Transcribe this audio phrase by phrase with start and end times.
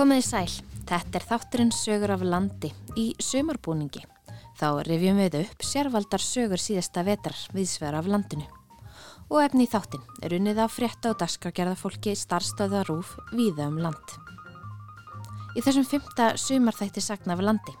[0.00, 0.52] Komiði sæl,
[0.88, 4.00] þetta er þátturinn sögur af landi í sömarbúningi.
[4.56, 8.46] Þá rifjum við upp sérvaldar sögur síðasta vetrar viðsver af landinu.
[9.28, 13.76] Og efni í þáttin er unnið á frétta og dagskragerða fólki starfstöða rúf víða um
[13.84, 14.16] land.
[15.52, 17.76] Í þessum fymta sömarþætti sagna af landi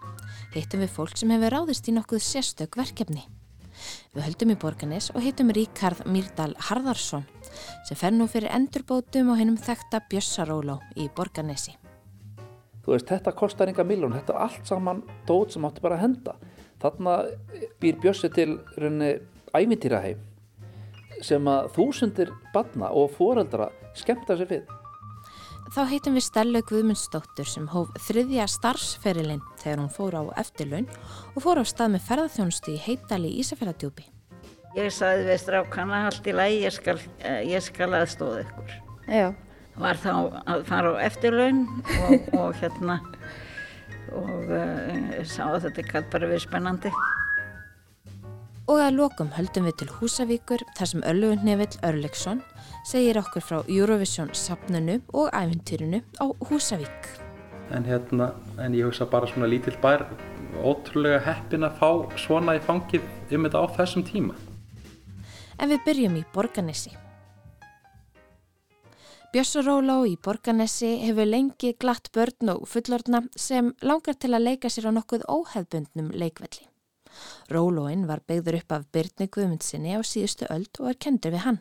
[0.52, 3.24] hittum við fólk sem hefur ráðist í nokkuð sérstök verkefni.
[4.12, 7.24] Við höldum í borganis og hittum Ríkard Myrdal Harðarsson
[7.88, 11.79] sem fer nú fyrir endurbótum og hennum þekta Bjössaróló í borganesi.
[12.84, 16.04] Þú veist, þetta kostar enga miljón, þetta er allt saman dót sem átti bara að
[16.06, 16.36] henda.
[16.80, 17.16] Þarna
[17.82, 19.18] býr Bjössi til rauninni
[19.52, 20.26] ævintýraheim
[21.20, 24.70] sem að þúsundir badna og foreldra skemmta sér við.
[25.70, 30.88] Þá heitum við Stellu Guðmundsdóttur sem hóf þriðja starfsferilinn þegar hún fór á eftirlaun
[31.36, 34.08] og fór á stað með ferðarþjónustu í heitali Ísafjörðardjúpi.
[34.74, 38.74] Ég sagði við strákana allt í lagi, ég skal, eh, ég skal aðstóða ykkur.
[39.06, 39.28] Já.
[39.80, 40.12] Var þá
[40.44, 41.64] að fara á eftirlaun
[42.04, 43.00] og, og hérna
[44.10, 46.92] og uh, sá að þetta gæti bara verið spennandi.
[48.70, 52.42] Og að lokum höldum við til Húsavíkur þar sem Örlugun Nevill Örleksson
[52.86, 57.10] segir okkur frá Eurovision sapnunu og æfintýrinu á Húsavík.
[57.74, 60.04] En, hérna, en ég hugsa bara svona lítill bær,
[60.62, 64.38] ótrúlega heppin að fá svona í fangið um þetta á þessum tíma.
[65.58, 66.94] En við byrjum í Borganesi.
[69.30, 74.88] Bjössuróló í Borganesi hefur lengi glatt börn og fullorna sem langar til að leika sér
[74.90, 76.64] á nokkuð óhefbundnum leikvelli.
[77.46, 81.60] Rólóin var beigður upp af Byrni Guðmundsinni á síðustu öld og er kendur við hann.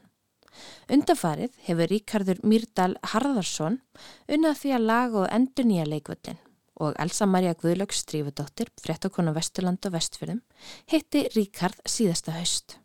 [0.90, 3.78] Undanfarið hefur Ríkardur Myrdal Harðarsson
[4.26, 6.42] unnað því að laga og endur nýja leikvöldin
[6.82, 10.42] og Elsa Maria Guðlöks strífudóttir, frettakonu Vesturland og Vestfjörðum,
[10.90, 12.80] hitti Ríkard síðasta haust.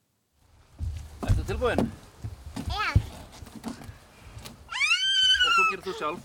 [1.23, 1.89] Er þetta tilbúin?
[2.69, 3.04] Já.
[5.55, 6.23] Svo gerir þú sjálf.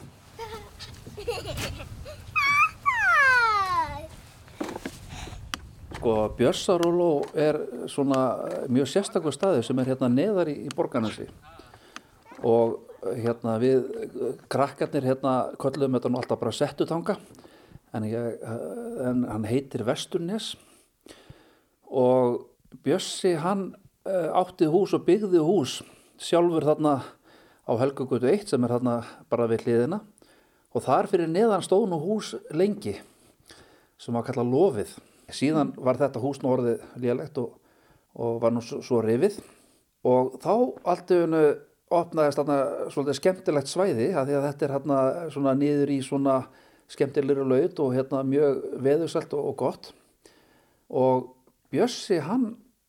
[5.99, 7.59] Sko, Björsaróló er
[7.91, 8.21] svona
[8.71, 11.27] mjög sérstakur staði sem er hérna neðar í, í borgarnasi
[12.47, 12.79] og
[13.19, 13.85] hérna við
[14.49, 17.17] krakkarnir hérna köllum þetta nú alltaf bara settutanga.
[17.93, 18.41] En, ég,
[19.03, 20.53] en hann heitir Vesturnes.
[21.89, 22.47] Og
[22.85, 23.71] Bjössi hann
[24.05, 25.79] eh, átti hús og byggði hús
[26.21, 26.99] sjálfur þarna
[27.69, 28.95] á Helgagötu 1 sem er þarna
[29.29, 30.01] bara við hliðina.
[30.73, 32.95] Og þar fyrir neðan stóð nú hús lengi
[33.99, 34.91] sem var kallað lofið.
[35.29, 37.53] Síðan var þetta hús nú orðið lélegt og,
[38.17, 39.37] og var nú svo, rifið.
[40.07, 40.53] Og þá
[40.89, 41.43] allt öfunu
[41.93, 42.57] opnaðist þarna
[42.93, 44.99] svolítið skemmtilegt svæði að því að þetta er hérna
[45.33, 46.37] svona niður í svona
[46.89, 49.91] skemmtilegur laut og hérna mjög veðursælt og, og gott.
[50.89, 51.27] Og
[51.69, 52.47] Bjössi hann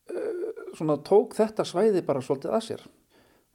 [0.09, 0.45] uh,
[0.77, 2.87] svona tók þetta svæði bara svolítið að sér.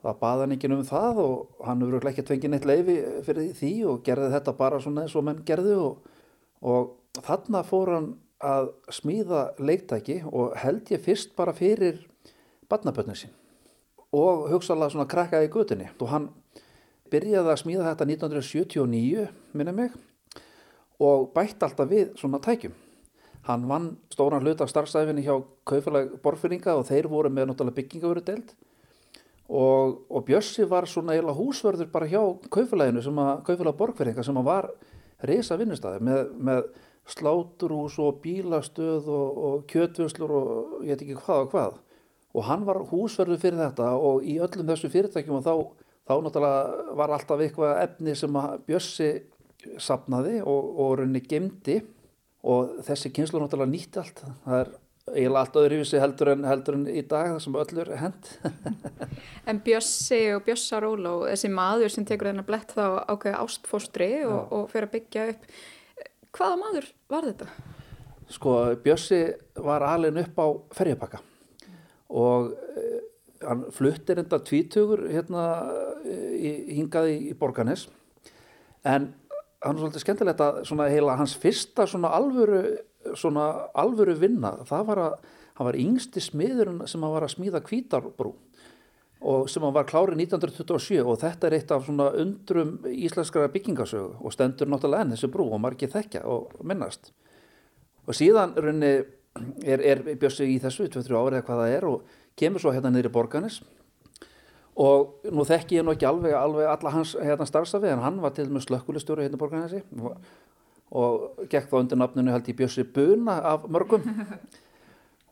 [0.05, 3.71] Það baða hann ekki um það og hann hefur ekki tvengið neitt leifi fyrir því
[3.89, 6.11] og gerði þetta bara svona eins og menn gerði og,
[6.61, 8.11] og þarna fór hann
[8.45, 12.03] að smíða leiktæki og held ég fyrst bara fyrir
[12.69, 13.33] badnabötnið sín
[14.15, 16.29] og hugsaðlega svona krakkaði gutinni og hann
[17.11, 19.25] byrjaði að smíða þetta 1979
[19.57, 19.95] minna mig
[21.01, 22.73] og bætt alltaf við svona tækjum.
[23.45, 25.35] Hann vann stóran hlut af starfstæfinni hjá
[25.67, 28.55] Kaufélag Borfyrringa og þeir voru með náttúrulega byggingavöru deild
[29.49, 34.37] og, og Bjössi var svona eila húsverður bara hjá Kaufélaginu sem að Kaufélag Borfyrringa sem
[34.41, 34.69] að var
[35.25, 36.63] reysa vinnustæði með, með
[37.13, 41.75] sláturhús og bílastöð og, og kjötvöslur og ég veit ekki hvað og hvað.
[42.35, 45.53] Og hann var húsverður fyrir þetta og í öllum þessu fyrirtækjum og þá,
[46.09, 49.11] þá náttúrulega var alltaf eitthvað efni sem að Bjössi
[49.81, 51.79] sapnaði og, og rauninni gemdi
[52.45, 54.25] og þessi kynslu náttúrulega nýtti allt.
[54.43, 54.73] Það er
[55.11, 58.29] eiginlega allt öðruvísi heldur en, heldur en í dag það sem öllur hend
[59.49, 64.69] En Bjössi og Bjössaróló þessi maður sem tekur þennan blett þá ákveði ástfóstri og, og
[64.71, 65.47] fyrir að byggja upp.
[66.35, 67.49] Hvaða maður var þetta?
[68.33, 69.21] Sko Bjössi
[69.61, 70.47] var alveg upp á
[70.79, 71.21] ferjapakka
[72.15, 72.97] og eh,
[73.45, 75.45] hann fluttir enda tvítugur hérna
[76.05, 77.87] hingaði í Borganes
[78.85, 79.11] en
[79.65, 82.61] hann er svolítið skemmtilegt að svona heila hans fyrsta svona alvöru,
[83.17, 84.55] svona alvöru vinna.
[84.67, 85.15] Það var að
[85.55, 88.33] hann var yngsti smiðurinn sem hann var að smíða kvítarbrú
[89.25, 94.19] og sem hann var klárið 1927 og þetta er eitt af svona undrum íslenskara byggingasögu
[94.19, 97.13] og stendur náttúrulega enn þessu brú og margir þekkja og minnast.
[98.05, 98.91] Og síðan runni
[99.65, 102.91] er, er Bjössi í þessu 2-3 árið eða hvað það er og kemur svo hérna
[102.93, 103.61] niður í borganis
[104.75, 108.35] og nú þekki ég nú ekki alveg, alveg alla hans hérna starfsafi en hann var
[108.35, 110.17] til með slökkulistjóru hérna í borganesi og,
[110.91, 114.05] og gekk þá undir nafnunu held ég Bjössi Buna af mörgum.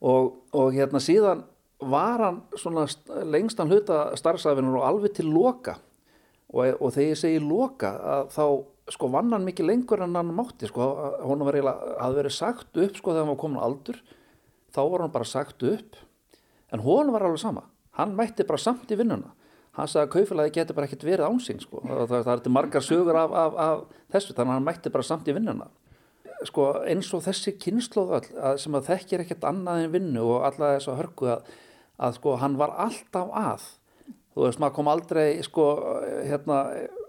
[0.03, 1.45] Og, og hérna síðan
[1.79, 2.81] var hann svona
[3.23, 5.77] lengstan hluta starfsafinur og alveg til loka.
[6.51, 8.43] Og, og þegar ég segi loka að þá
[8.91, 10.89] sko vann hann mikið lengur en hann mátti sko,
[11.23, 14.01] hún var eiginlega að verið sagt upp sko þegar hann var komin aldur.
[14.75, 15.95] Þá var hann bara sagt upp.
[16.73, 17.63] En hún var alveg sama,
[17.99, 19.31] hann mætti bara samt í vinnuna,
[19.77, 21.81] hann sagði að kaufélagi getur bara ekkert verið ánsinn sko.
[21.83, 25.07] Það, það, það er margar sögur af, af, af þessu þannig að hann mætti bara
[25.07, 25.69] samt í vinnuna.
[26.43, 28.27] Sko eins og þessi kynnslóð
[28.61, 31.53] sem að þekkir ekkert annað en vinnu og alla þess að hörku að,
[32.03, 33.69] að sko hann var alltaf að.
[34.33, 35.69] Þú veist maður kom aldrei sko
[36.25, 36.59] hérna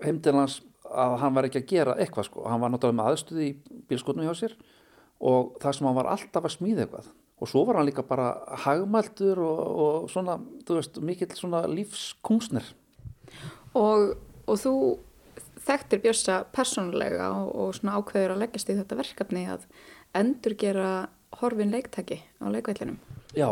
[0.04, 2.46] heim til hans að hann var ekki að gera eitthvað sko.
[2.48, 4.56] Hann var náttúrulega með aðstöði í bílskotnu hjá sér
[5.24, 8.32] og það sem hann var alltaf að smíða eitthvað og svo var hann líka bara
[8.64, 12.72] hagmæltur og, og svona, þú veist, mikill svona lífskungsnir
[13.74, 14.14] Og,
[14.46, 14.74] og þú
[15.64, 19.66] þekktir Björsa persónulega og, og svona ákveður að leggjast í þetta verkefni að
[20.14, 20.90] endur gera
[21.40, 23.00] horfin leiktæki á leikvellinum.
[23.34, 23.48] Já,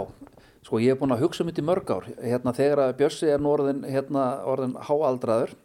[0.62, 2.10] sko ég hef búin að hugsa um þetta í mörg ár.
[2.22, 5.56] Hérna þegar að Björsi er nú orðin hérna orðin háaldraður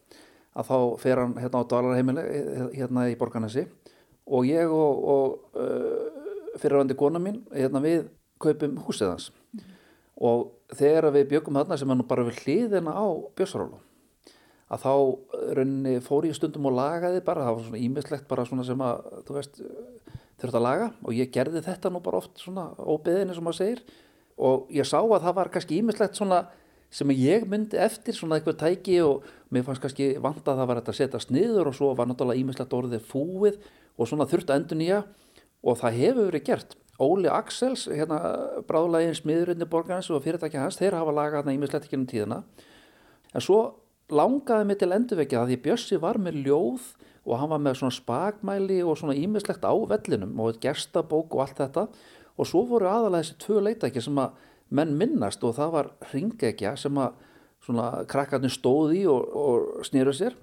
[0.57, 2.23] að þá fer hann hérna á dvalarheimili
[2.73, 3.67] hérna í Borganesi
[4.25, 6.16] og ég og, og uh,
[6.61, 8.07] fyrirvændi kona mín hérna við
[8.41, 9.31] kaupum húsið hans.
[10.17, 13.05] Og þegar við byggum þarna sem er nú bara við hliðina á
[13.37, 13.81] Björsarólu
[14.67, 14.93] að þá
[15.55, 19.05] rauninni fór ég stundum og lagaði bara, það var svona ímislegt bara svona sem að,
[19.27, 19.61] þú veist,
[20.41, 20.89] þurft að laga.
[21.07, 23.83] Og ég gerði þetta nú bara oft svona óbeðinni sem maður segir.
[24.37, 26.41] Og ég sá að það var kannski ímislegt svona
[26.93, 30.79] sem ég myndi eftir svona eitthvað tæki og mér fannst kannski vant að það var
[30.81, 33.57] að setja sniður og svo var náttúrulega ímislegt orðið fúið
[33.97, 35.01] og svona þurft að endur nýja
[35.67, 36.77] og það hefur verið gert.
[36.97, 38.17] Óli Axels, hérna
[38.65, 42.39] bráðlegin smiðurinni borgarins og fyrirtækja hans, þeir hafa lagað þarna ímislegt ekki um tíðina.
[43.35, 43.59] En svo
[44.09, 46.87] langaði mig til endurvekja það því Bjössi var með ljóð
[47.27, 51.61] og hann var með svona spagmæli og svona ímislegt á vellinum og gestabók og allt
[51.61, 51.85] þetta.
[52.39, 54.41] Og svo voru aðalega þessi tvö leitæki sem að
[54.79, 57.21] menn minnast og það var ringekja sem að
[57.67, 60.37] svona krakkarnir stóði og, og snýru sér.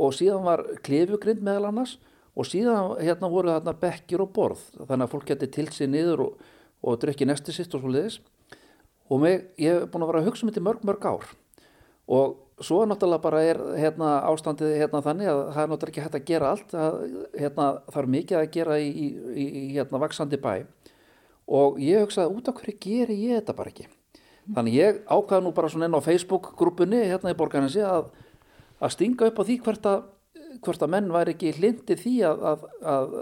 [0.00, 1.96] Og síðan var klefugrind meðal annars
[2.36, 4.62] og síðan hérna voru þarna bekkir og borð.
[4.82, 6.48] Þannig að fólk geti til sig niður og,
[6.84, 8.20] og drukki nesti sitt og svo leiðis
[9.06, 11.26] og mig, ég hef búin að vera að hugsa um þetta í mörg mörg ár.
[12.06, 16.18] Og svo náttúrulega bara er hérna, ástandið hérna, þannig að það er náttúrulega ekki hægt
[16.18, 16.74] að gera allt.
[16.74, 16.96] Að,
[17.36, 20.52] hérna, það er mikið að gera í, í, í hérna, vaksandi bæ.
[21.46, 23.86] Og ég hugsaði út af hverju geri ég þetta bara ekki?
[24.56, 28.10] Þannig ég ákvaði nú bara svona inn á Facebook grúpunni hérna í borgarinsi að,
[28.78, 30.04] að stinga upp á því hvert að
[30.64, 32.64] hvort að menn væri ekki hlindi því að, að,
[32.94, 33.14] að,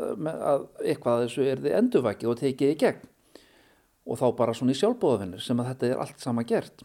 [0.52, 3.10] að eitthvað þessu er þið endurvækið og tekið í gegn.
[4.04, 6.84] Og þá bara svona í sjálfbóðafinnir sem að þetta er allt sama gert.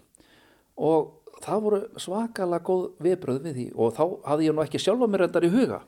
[0.80, 1.10] Og
[1.44, 3.66] það voru svakalega góð viðbröð við því.
[3.76, 5.82] Og þá hafði ég nú ekki sjálfa mér endar í huga.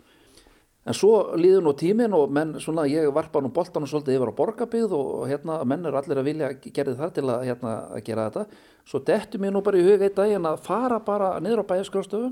[0.82, 4.32] En svo líður nú tímin og menn svona ég varpa nú boltan og svolítið yfir
[4.34, 8.06] á borgarbygð og hérna menn er allir að vilja gerði það til að, hérna, að
[8.08, 8.64] gera þetta.
[8.90, 12.32] Svo dettu mér nú bara í huga einn daginn að fara bara niður á bæjarskrafstöfu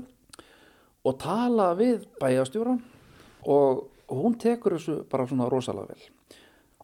[1.06, 2.80] og tala við bæjastjóran
[3.48, 6.06] og hún tekur þessu bara svona rosalega vel.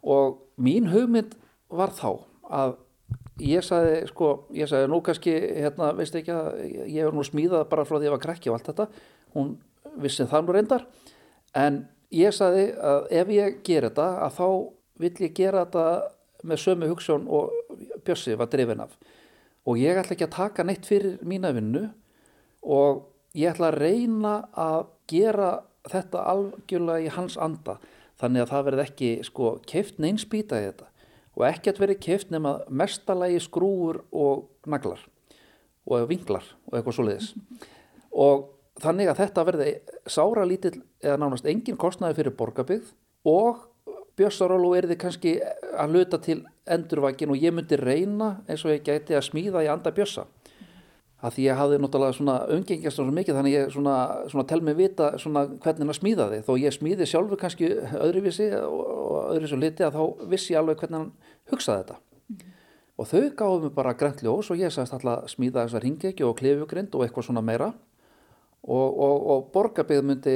[0.07, 1.35] Og mín hugmynd
[1.69, 2.77] var þá að
[3.43, 7.67] ég sagði sko, ég sagði nú kannski hérna, veist ekki að ég er nú smíðað
[7.73, 8.89] bara frá því að ég var krekki og allt þetta.
[9.35, 9.53] Hún
[10.01, 10.87] vissi það nú reyndar.
[11.57, 11.83] En
[12.15, 14.47] ég sagði að ef ég ger þetta að þá
[15.03, 15.87] vill ég gera þetta
[16.47, 17.53] með sömu hugssjón og
[18.07, 18.95] Bjössi var drifin af.
[19.67, 21.89] Og ég ætla ekki að taka neitt fyrir mína vinnu
[22.63, 23.03] og
[23.37, 25.51] ég ætla að reyna að gera
[25.87, 27.77] þetta algjörlega í hans anda
[28.21, 30.91] þannig að það verði ekki sko keift neinspýta í þetta
[31.37, 35.03] og ekkert verið keift nema mestalagi skrúur og naglar
[35.87, 37.33] og vinglar og eitthvað svo leiðis
[38.27, 38.49] og
[38.83, 39.71] þannig að þetta verði
[40.11, 42.93] sára lítill eða nánast engin kostnaði fyrir borgarbygð
[43.29, 43.65] og
[44.17, 45.33] Björsarólu er þið kannski
[45.77, 46.39] að luta til
[46.73, 50.25] endurvækin og ég myndi reyna eins og ég gæti að smíða í anda Björsa
[51.25, 53.95] að því ég hafði náttúrulega svona umgengjast svo mikið þannig ég svona,
[54.29, 59.31] svona tel mig vita svona hvernig hann smíðaði þó ég smíði sjálfur kannski öðruvísi og
[59.33, 61.13] öðruvísi liti að þá vissi ég alveg hvernig hann
[61.53, 61.97] hugsaði þetta.
[62.27, 62.53] Mm.
[62.97, 66.37] og þau gáðu mig bara grænt ljós og ég sagðist alltaf smíða þessar hingekju og
[66.41, 67.71] klefugrind og eitthvað svona meira.
[68.67, 70.33] Og, og, og borgarbygð myndi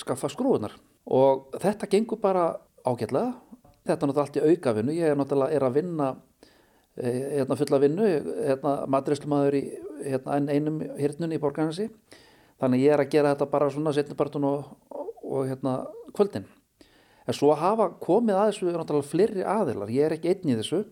[0.00, 0.72] skaffa skrúunar
[1.04, 2.54] og þetta gengur bara
[2.88, 3.34] ágætlega.
[3.84, 4.94] Þetta er náttúrulega allt í aukavinnu.
[4.96, 6.08] Ég er náttúrulega er að vinna
[7.00, 9.62] hérna fulla vinnu hérna maturislumæður í
[10.04, 11.88] hérna einum hirtnun í borgarnasi
[12.60, 14.72] þannig ég er að gera þetta bara svona setnipartun og,
[15.24, 15.76] og, hérna
[16.16, 16.46] kvöldin.
[17.26, 20.82] En svo hafa komið að þessu náttúrulega fleiri aðilar, ég er ekki einn í þessu.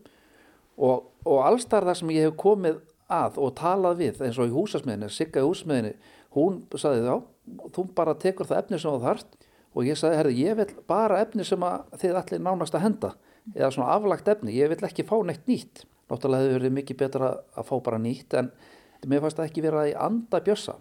[0.79, 2.79] Og, og allstar þar sem ég hef komið
[3.13, 5.95] að og talað við eins og í húsasmiðinni, Sigga í húsasmiðinni
[6.37, 7.15] hún saði þá,
[7.75, 9.39] þú bara tekur það efni sem þú þarft.
[9.77, 11.65] Og ég sagði, herði, ég vil bara efni sem
[12.01, 13.11] þið allir nánast að henda.
[13.55, 17.33] Eða svona aflagt efni, ég vil ekki fá neitt nýtt náttúrulega hefur verið mikið betra
[17.55, 18.53] að fá bara nýtt en
[19.07, 20.77] mér fannst það ekki verið að í anda bjössa.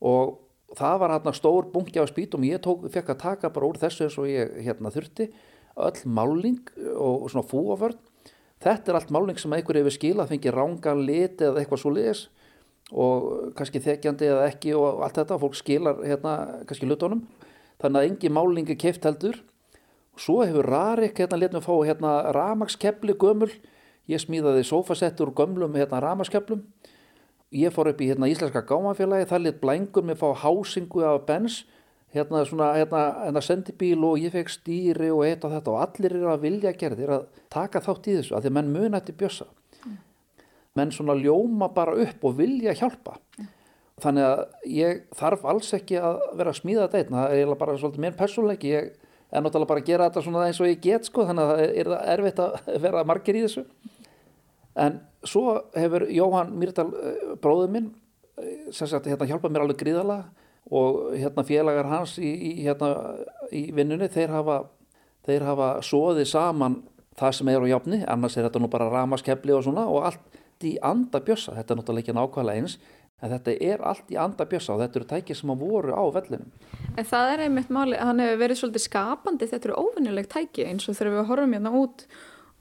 [0.00, 0.36] Og
[0.78, 2.46] það var hérna stór bungi á spýtum.
[2.48, 5.30] Ég tók, fekk að taka bara úr þessu eins og ég hérna þurfti.
[5.80, 6.62] Öll máling
[6.96, 7.98] og svona fúaförn
[8.60, 12.24] þetta er allt máling sem einhver hefur skilað fengið rángan lit eða eitthvað svo liðis
[12.90, 16.34] og kannski þekkjandi eða ekki og allt þetta, fólk skilar hérna
[16.66, 17.22] kannski lutonum,
[17.80, 19.38] þannig að engi máling er keift heldur.
[20.18, 23.52] Svo hefur Rarik hérna letum við fá hérna ramakskepli gömul,
[24.10, 26.64] ég smíðaði sofasettur gömlum hérna ramaskepplum
[27.50, 31.64] ég fór upp í hérna Íslenska gámafélagi, það let blængur með fá hásingu af bens
[32.14, 35.74] hérna svona hérna, hérna sendibíl og ég fekk stýri og eitt og þetta.
[35.74, 38.72] Og allir eru að vilja gerðir að taka þátt í þessu að því að menn
[38.74, 39.46] munætti bjössa.
[40.78, 43.18] Menn svona ljóma bara upp og vilja hjálpa.
[44.00, 47.16] Þannig að ég þarf alls ekki að vera að smíða þetta einn.
[47.18, 48.92] Það er bara svolítið mér persónleiki ég
[49.30, 51.90] er náttúrulega bara að gera þetta svona eins og ég get sko þannig að það
[51.90, 53.66] er erfitt að vera margir í þessu
[54.80, 56.90] en svo hefur Jóhann Myrdal
[57.42, 57.90] bróður minn
[58.72, 60.30] sem sagt hérna hjálpað mér alveg gríðalega
[60.70, 62.92] og hérna félagar hans í, í, hérna,
[63.52, 64.60] í vinnunni þeir hafa,
[65.26, 66.78] þeir hafa soðið saman
[67.18, 68.00] það sem er á jafni.
[68.08, 71.80] Annars er þetta nú bara ramaskepli og svona og allt í anda bjössa, þetta er
[71.80, 72.78] náttúrulega ekki nákvæmlega eins
[73.20, 76.04] en þetta er allt í anda bjössa og þetta eru tækið sem að voru á
[76.14, 76.52] vellinum.
[76.96, 80.88] En það er einmitt máli, hann hefur verið svolítið skapandi, þetta eru óvinnilegt tæki eins
[80.88, 82.06] og þegar við horfum hérna út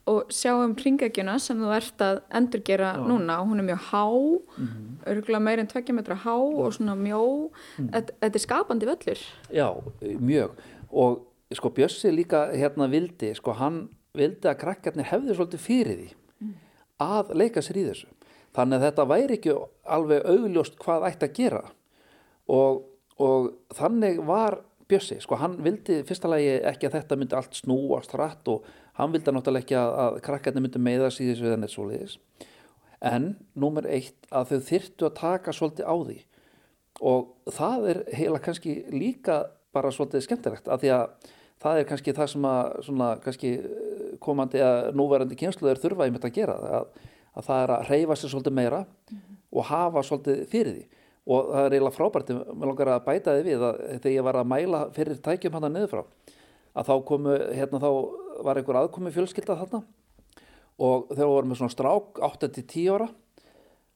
[0.10, 3.02] og sjáum ringekjuna sem þú ert að endurgera Já.
[3.06, 5.12] núna og hún er mjög há mm -hmm.
[5.12, 7.90] örgulega meirinn tvekkja metra há og svona mjó mm.
[7.94, 9.20] þetta, er skapandi völlur
[9.52, 9.70] Já,
[10.20, 10.50] mjög
[10.92, 16.10] og sko Bjössi líka hérna vildi sko hann vildi að krakkarnir hefði svolítið fyrir því
[16.40, 16.54] mm.
[17.00, 18.08] að leika sér í þessu
[18.54, 21.64] þannig að þetta væri ekki alveg augljóst hvað ætti að gera
[22.48, 22.86] og,
[23.18, 28.14] og þannig var Bjössi, sko hann vildi fyrsta lagi ekki að þetta myndi allt snúast
[28.16, 28.64] hratt og
[29.00, 32.18] hann vildi náttúrulega ekki að, að krakkarnir myndi meða síðis við henni svoleiðis.
[33.06, 36.18] En númer eitt að þau þyrtu að taka svolítið á því.
[37.10, 39.42] Og það er heila kannski líka
[39.76, 41.30] bara svolítið skemmtilegt að því að
[41.64, 46.14] það er kannski það sem að svona kannski eh, komandi að núverandi kynsluður þurfa í
[46.16, 46.90] mitt að gera að,
[47.40, 49.38] að það er að reyfa sér svolítið meira mm -hmm.
[49.52, 50.86] og hafa svolítið fyrir því.
[51.30, 54.36] Og það er eiginlega frábært, mér langar að bæta þið við að þegar ég var
[54.40, 56.04] að mæla fyrir tækjum hann að niður frá
[56.80, 57.90] að þá komu, hérna þá
[58.46, 59.82] var einhver aðkomi fjölskylda þarna.
[60.80, 63.10] Og þegar við vorum með svona strák 8-10 ára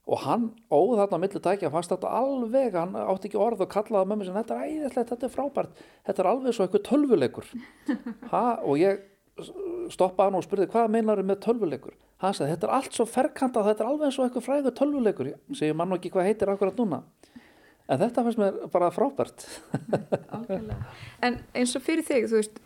[0.04, 4.10] og hann óð þarna millir tækja fannst þetta alveg, hann átti ekki orð og kallaði
[4.10, 5.82] mér sem þetta er æðislegt, þetta er frábært.
[6.04, 7.50] Þetta er alveg svo eitthvað tölvuleikur.
[8.34, 9.00] Ha, og ég
[9.90, 11.96] stoppaði hann og spurði hvað meinar þau með tölvuleikur?
[12.22, 15.30] Hann sagði þetta er allt svo ferkantað þetta er alveg og eitthvað fræður tölvuleikur.
[15.56, 17.00] Segjum mann og ekki hvað heitir akkurat núna.
[17.84, 19.44] En þetta fannst mér bara frábært.
[21.24, 22.60] En eins og fyrir þig, þú veist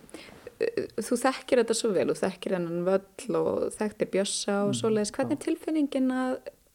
[0.59, 5.13] þú þekkir þetta svo vel, þú þekkir hennan völl og þekktir bjössa og mm, svoleiðis,
[5.15, 6.33] hvernig er tilfinningin að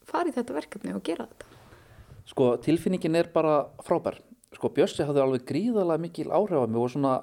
[0.08, 1.50] fara í þetta verkefni og gera þetta?
[2.30, 4.20] Sko tilfinningin er bara frábær,
[4.56, 7.16] sko bjössi hafði alveg gríðalega mikil áhrif á mig og svona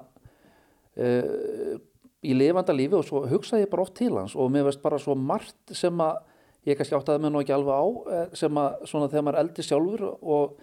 [1.02, 1.80] uh,
[2.22, 5.00] í lifanda lífi og svo hugsaði ég bara oft til hans og mér veist bara
[5.02, 6.20] svo margt sem að
[6.68, 9.66] ég kannski áttaði mig nú ekki alveg á eh, sem að svona þegar maður eldi
[9.66, 10.60] sjálfur og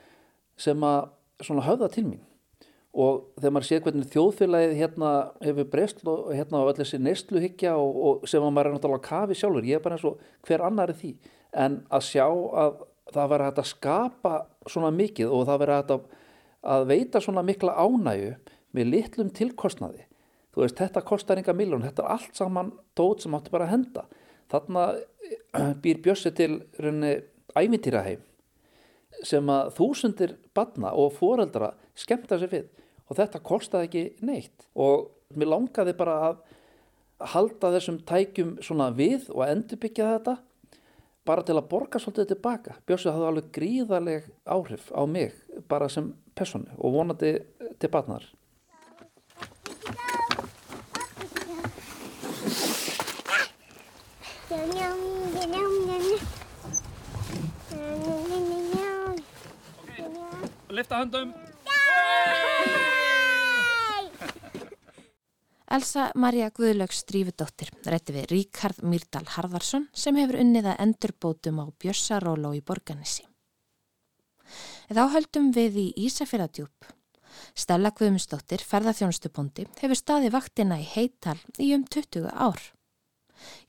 [0.59, 1.09] sem að
[1.43, 2.23] svona höfða til mín
[2.93, 5.09] og þegar maður séð hvernig þjóðfélagið hérna
[5.45, 9.37] hefur breyst og hérna á öll þessi neistluhyggja og, og sem maður er náttúrulega kafi
[9.37, 11.11] sjálfur, ég er bara eins og hver annar er því,
[11.53, 12.79] en að sjá að
[13.13, 14.33] það verður hægt að skapa
[14.69, 16.07] svona mikið og það verður hægt að,
[16.73, 18.31] að veita svona mikla ánægu
[18.77, 20.05] með litlum tilkostnaði.
[20.49, 23.75] Þú veist, þetta kostar enga miljón, þetta er allt saman dót sem áttu bara að
[23.75, 24.05] henda.
[24.49, 24.85] Þarna
[25.83, 27.19] býr Bjössi til rauninni
[27.57, 28.25] æmintýraheim
[29.25, 32.67] sem að þúsundir badna og foreldra skemmta sér við
[33.09, 36.37] og þetta kostaði ekki neitt og mér langaði bara að
[37.33, 40.37] halda þessum tækjum svona við og endurbyggja þetta
[41.29, 42.75] bara til að borga svolítið tilbaka.
[42.87, 45.35] Björnsvið hafði alveg gríðarleg áhrif á mig
[45.69, 47.35] bara sem personu og vonandi
[47.79, 48.25] til batnar.
[60.69, 61.48] Lifta höndum.
[65.69, 71.65] Elsa Maria Guðlaugs Drífudóttir rætti við Ríkard Myrdal Harðarsson sem hefur unnið að endurbótum á
[71.77, 73.27] Bjössaróló í Borganissi.
[74.89, 76.89] Þá höldum við í Ísafjörðadjúp.
[77.53, 82.65] Stella Guðmundsdóttir, ferðarþjónustupondi, hefur staði vaktina í Heital í um 20 ár.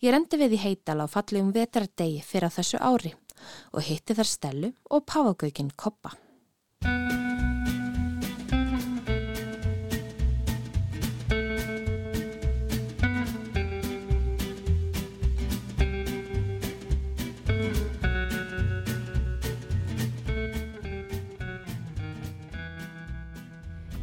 [0.01, 3.13] Ég rendi við í Heital á fallegum vetardegi fyrir þessu ári
[3.77, 6.17] og hitti þar Stellu og Páfagaukinn Koppa.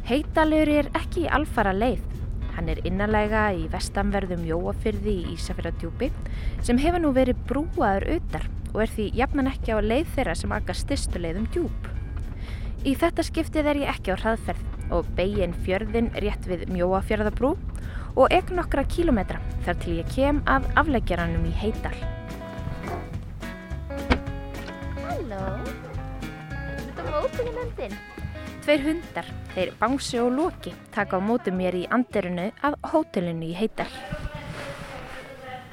[0.08, 2.00] Heidalur er ekki alfara leið.
[2.54, 6.08] Hann er innanlega í vestanverðum Jóafyrði í Ísafjörðardjúpi
[6.64, 10.56] sem hefur nú verið brúaður utar og er því jafnan ekki á leið þeirra sem
[10.56, 11.92] akka styrstu leiðum djúp.
[12.88, 17.58] Í þetta skiptið er ég ekki á hraðferð og begin fjörðin rétt við Mjóafjörðabrú
[18.16, 21.98] og ekk nokkra kílometra þar til ég kem að afleggjaranum í Heidal.
[28.68, 33.54] Tveir hundar, þeir Bangsi og Loki, taka á móti mér í anderinu að hótelinu í
[33.56, 33.86] Heidal.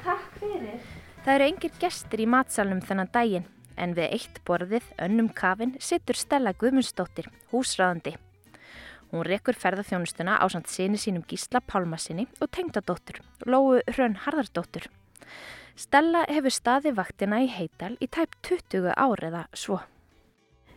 [0.00, 0.78] Takk fyrir.
[1.26, 3.44] Það eru engir gestir í matsalnum þennan daginn
[3.76, 8.14] en við eitt borðið önnum kafin situr Stella Guðmundsdóttir, húsræðandi.
[9.10, 14.88] Hún rekur ferðarþjónustuna á samt sinni sínum Gísla Pálmasinni og tengdadóttur, Lóu Hrönn Harðardóttur.
[15.76, 19.82] Stella hefur staði vaktina í Heidal í tæp 20 ár eða svo.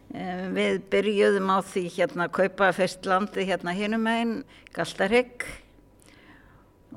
[0.09, 4.39] Eh, Við byrjuðum á því hérna að kaupa fyrst landi hérna hinum einn,
[4.73, 5.45] Galtarhygg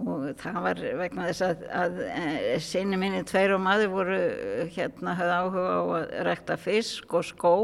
[0.01, 4.71] og það var vegna þess að, að e, sinni minni tveir og maður voru eh,
[4.73, 7.55] hérna höfðu áhuga á að rekta fisk og skó.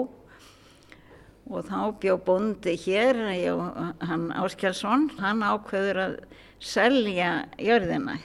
[1.48, 3.62] Og þá bjó bóndi hér, ég,
[4.04, 6.16] hann Áskjálsson, hann ákveður að
[6.60, 8.18] selja jörðina,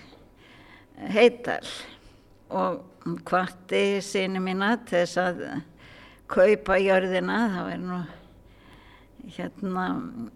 [1.16, 1.64] heital
[2.52, 2.84] og
[3.24, 5.46] kvarti sinni mína til þess að
[6.32, 8.02] kaupa jörðina, það var nú
[9.38, 9.86] hérna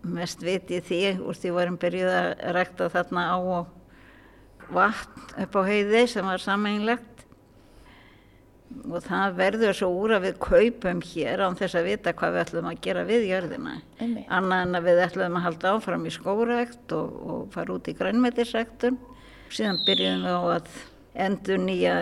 [0.07, 5.61] mest vitið því úr því varum byrjuð að rækta þarna á og vatn upp á
[5.67, 7.17] heiði sem var sameinlegt
[8.87, 12.43] og það verður svo úr að við kaupum hér án þess að vita hvað við
[12.43, 13.75] ætlum að gera við jörðina.
[13.99, 14.27] Einmitt.
[14.27, 17.95] annað en að við ætlum að halda áfram í skórækt og, og fara út í
[17.97, 18.99] grænmetisræktun.
[19.47, 20.71] Síðan byrjum við á að
[21.27, 21.95] endur nýja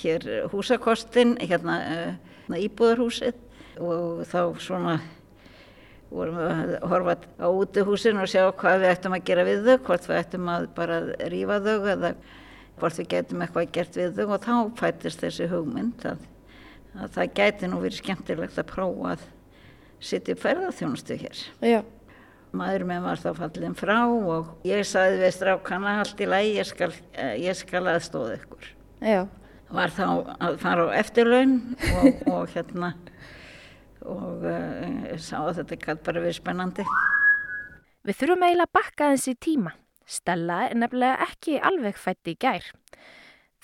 [0.00, 2.14] hér húsakostin hérna uh,
[2.52, 4.98] íbúðarhúsið og þá svona
[6.14, 9.78] vorum við að horfa á útihúsin og sjá hvað við ættum að gera við þau,
[9.88, 11.00] hvort við ættum að bara
[11.32, 12.12] rífa þau eða
[12.78, 16.22] hvort við getum eitthvað gert við þau og þá fættist þessi hugmynd að,
[16.98, 19.26] að það gæti nú verið skemmtilegt að prófa að
[20.04, 21.44] sitja upp ferðarþjónustu hér.
[21.64, 21.80] Já,
[22.54, 26.68] Maður með var þá fallin frá og ég saði við strákana allt í lagi, ég
[26.68, 26.90] skal,
[27.40, 28.68] ég skal aðstóða ykkur.
[29.02, 29.24] já,
[29.72, 30.06] Var þá
[30.38, 31.54] að fara á eftirlaun
[31.94, 32.92] og, og hérna
[34.04, 36.86] og uh, sá að þetta gæti bara verið spennandi.
[38.04, 39.74] Við þurfum eiginlega að bakka í tíma.
[40.04, 42.66] Stella er nefnilega ekki alveg fætt í gær.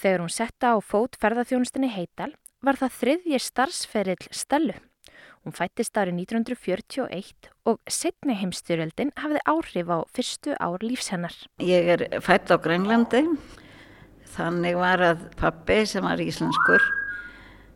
[0.00, 2.32] Þegar hún setta á fót ferðarþjónustinni Heital
[2.64, 4.78] var það þriðji starfsferill Stellu.
[5.44, 11.36] Hún fættist árið 1941 og setni heimstyrjöldin hafði áhrif á fyrstu ár lífshennar.
[11.64, 13.22] Ég er fætt á Grænlandi,
[14.34, 16.84] þannig var að pappi sem var íslenskur,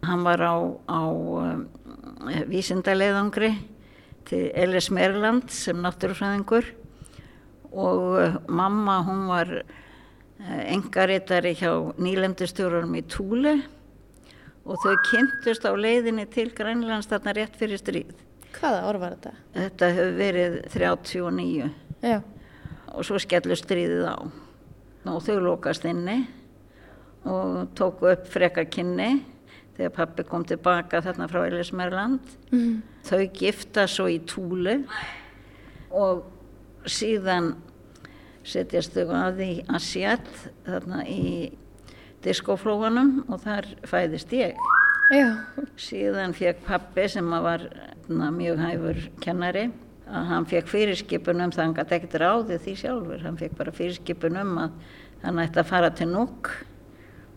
[0.05, 0.55] hann var á,
[0.87, 1.65] á um,
[2.51, 3.53] vísindaleiðangri
[4.29, 6.69] til Ellis Maryland sem náttúrufræðingur.
[7.75, 13.57] Og uh, mamma hún var uh, engaritari hjá nýlendustjórunum í Túle
[14.65, 18.15] og þau kynntust á leiðinni til Grænlands þarna rétt fyrir stríð.
[18.55, 19.33] hvaða ár var þetta?
[19.57, 21.71] Þetta hefur verið 39
[22.05, 22.19] Já,
[22.93, 24.17] og svo skellur stríðið á.
[25.11, 26.23] Og þau lokast inni
[27.25, 29.25] og tóku upp freka kynni
[29.75, 32.75] þegar pappi kom tilbaka þarna frá Elismerland mm.
[33.09, 34.83] þau gifta svo í Túlu
[35.95, 36.25] og
[36.87, 37.55] síðan
[38.45, 40.27] setjast þau að í Asjad
[40.67, 41.53] þarna í
[42.25, 44.59] diskoflóanum og þar fæðist ég.
[45.13, 45.29] Já,
[45.81, 47.65] síðan fekk pappi sem að var
[48.09, 49.67] na, mjög hæfur kennari
[50.05, 53.25] að hann fekk fyrirskipun um það hann gæti ekkert ráðið því sjálfur.
[53.25, 54.79] Hann fekk bara fyrirskipun um að
[55.25, 56.53] hann ætti að fara til Núk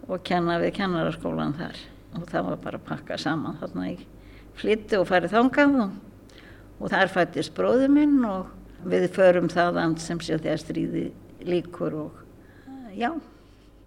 [0.08, 1.80] og kenna við kennaraskólan þar
[2.18, 3.98] og það var bara að pakka saman þarna í
[4.58, 5.96] flytti og farið þangað og,
[6.80, 8.54] og þar fættist bróður minn og
[8.88, 11.08] við förum þaðan sem sé þegar stríði
[11.48, 12.24] líkur og
[12.98, 13.12] já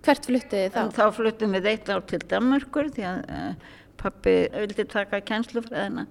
[0.04, 0.80] hvert fluttuði þá?
[0.96, 3.68] Þá fluttum við eitt ár til Danmörkur því að uh,
[4.00, 6.06] pappi vildi taka kænslufræðina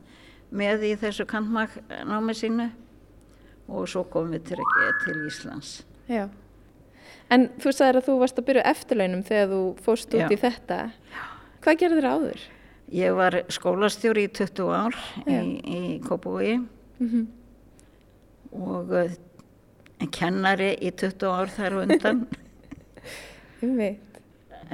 [0.50, 2.70] með í þessu kantmaknámi sínu
[3.70, 4.64] og svo komum við til,
[5.06, 5.74] til Íslands.
[6.10, 6.26] Já.
[7.30, 10.30] En þú sagðir að þú varst að byrja á eftirlaunum þegar þú fórst út Já.
[10.30, 10.80] í þetta.
[11.64, 12.46] Hvað gerður þér áður?
[13.00, 15.42] Ég var skólastjóri í 20 ár í, Já.
[15.46, 16.62] í Kópavogi
[17.00, 17.28] Mm
[18.50, 19.12] og uh,
[20.10, 22.24] kennari í 20 ár þar undan.
[23.62, 24.20] Ég veit.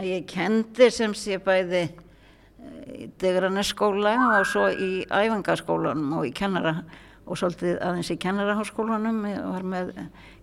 [0.04, 6.78] Ég kendi sem sé bæði eh, í Degranesskóla og svo í æfingaskólanum og í kennara
[7.26, 9.24] og svolítið aðeins í kennaraháskólanum.
[9.32, 9.94] Ég var með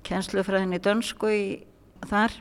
[0.08, 1.44] kennslufræðin í dönsku í,
[2.10, 2.36] þar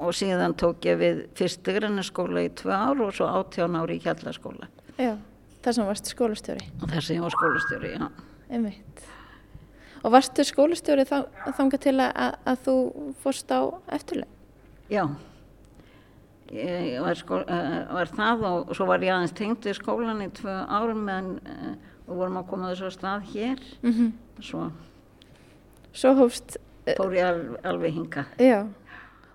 [0.00, 4.04] og síðan tók ég við fyrst Degranesskóla í tvö ár og svo átján ári í
[4.04, 4.70] kjallaskóla.
[4.96, 5.14] Já,
[5.60, 6.68] það sem varst skólastjóri.
[6.80, 8.06] Og þess að ég var skólastjóri, já.
[8.64, 9.02] Veit.
[10.00, 11.18] Og varstu skólastjóri þá,
[11.58, 12.76] þangað til að, að, þú
[13.20, 13.60] fórst á
[13.92, 14.38] eftirlein?
[14.90, 15.04] Já,
[16.56, 20.30] ég var, skó, uh, var það og svo var ég aðeins tengd við skólan í
[20.40, 21.74] tvö árum meðan uh,
[22.08, 23.66] við vorum að koma þessu stað hér.
[23.84, 24.70] Mm Svo
[25.92, 26.56] Svo hófst,
[26.98, 28.58] fór ég al, alveg hinga, já,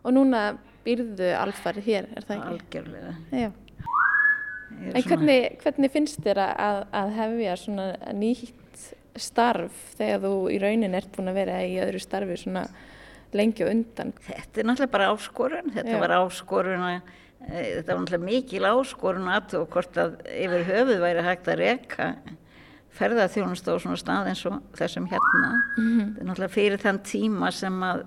[0.03, 0.41] og núna
[0.85, 2.51] býrðu alfarið hér, er það ekki?
[2.55, 3.53] algjörlega.
[4.75, 7.87] En hvernig, hvernig finnst þér að, að hefja svona
[8.17, 8.61] nýtt
[9.15, 12.65] starf þegar þú í raunin ert búin að vera í öðru starfi svona
[13.35, 14.11] lengi og undan?
[14.25, 15.99] Þetta er náttúrulega bara áskorun, þetta Já.
[16.03, 21.05] var áskorun að, e, þetta var náttúrulega mikil áskorun að og hvort að yfir höfuð
[21.05, 22.09] væri hægt að reka
[22.95, 25.51] ferðarþjónustu á svona stað eins og þessum hérna.
[25.75, 28.05] Þetta er náttúrulega fyrir þann tíma sem að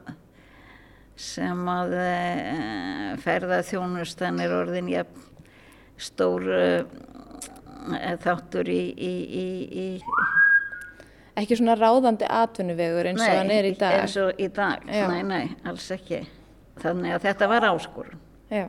[1.18, 2.10] sem að e,
[3.24, 5.24] ferðarþjónustan er orðin jafn
[5.98, 6.66] stór e,
[8.22, 9.46] þáttur í, í, í,
[9.82, 9.88] í
[11.38, 14.00] Ekki svona ráðandi atvinnuvegur eins og hann er í dag?
[14.02, 15.04] eins og í dag, Já.
[15.06, 16.24] nei, nei, alls ekki.
[16.82, 18.18] Þannig að þetta var áskorun.
[18.50, 18.64] Já,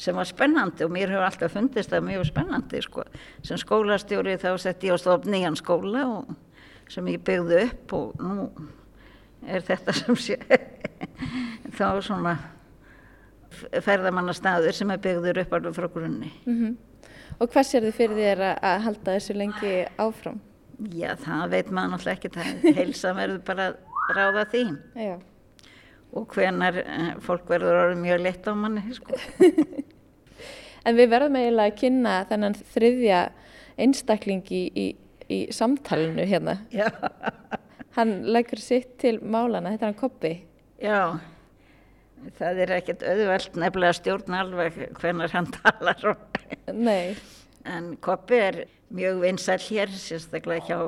[0.00, 3.04] sem var spennandi og mér hefur alltaf fundist það mjög spennandi sko.
[3.46, 6.30] sem skólastjóri þá sett ég á stofn nýjan skóla og,
[6.90, 8.48] sem ég byggði upp og nú
[9.46, 10.38] er þetta sem sé
[11.78, 12.36] þá svona
[13.84, 16.32] ferðamannastaður sem er byggður upp alveg frá grunni.
[16.46, 16.78] mhm.
[17.40, 19.70] Og hvers er þið fyrir þér að, halda þessu lengi
[20.02, 20.40] áfram?
[20.92, 24.62] Já, það veit maður náttúrulega ekki, það heilsa verður bara að ráða því
[24.96, 25.14] Já.
[26.16, 29.16] og hvenar eh, fólk verður orðið mjög leitt á manni, sko.
[30.86, 33.20] En við verðum eiginlega að kynna þennan þriðja
[33.80, 34.86] einstakling í, í,
[35.28, 36.58] í samtalinu hérna.
[36.74, 36.88] Já,
[37.96, 40.32] Hann leggur sitt til málana, þetta er hann Koppi.
[40.80, 41.18] já,
[42.38, 46.04] það er ekkert auðvelt nefnilega að stjórna alveg hvenar hann talar
[47.66, 48.60] En Koppi er
[48.94, 50.78] mjög vinsæl hér, sérstaklega hjá,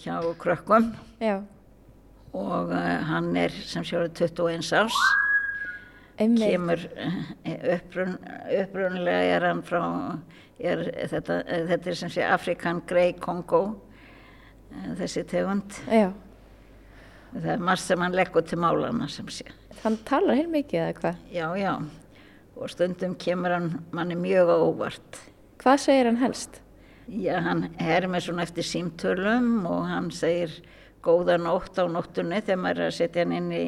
[0.00, 1.42] hjá krökkum já,
[2.34, 4.96] og uh, hann er sem sjóður 21 árs.
[6.18, 7.16] Kemur uh,
[7.74, 8.16] upprun,
[8.60, 9.82] upprunlega er hann frá,
[10.60, 13.62] er, þetta, uh, þetta er sem sé Afrikan Grey Congo,
[14.70, 15.80] uh, þessi tegund.
[15.90, 16.12] Já,
[17.34, 19.48] Það er margt sem hann leggur til málana sem sé.
[19.82, 21.16] hann talar heil mikið eða hvað?
[21.34, 21.72] Já, já,
[22.54, 25.18] og stundum kemur hann manni mjög óvart.
[25.58, 26.60] Hvað segir hann helst?
[27.10, 30.54] Já, hann er með svona eftir símtölum og hann segir
[31.04, 33.64] góða nótt á nóttunni þegar maður er að setja hann inn í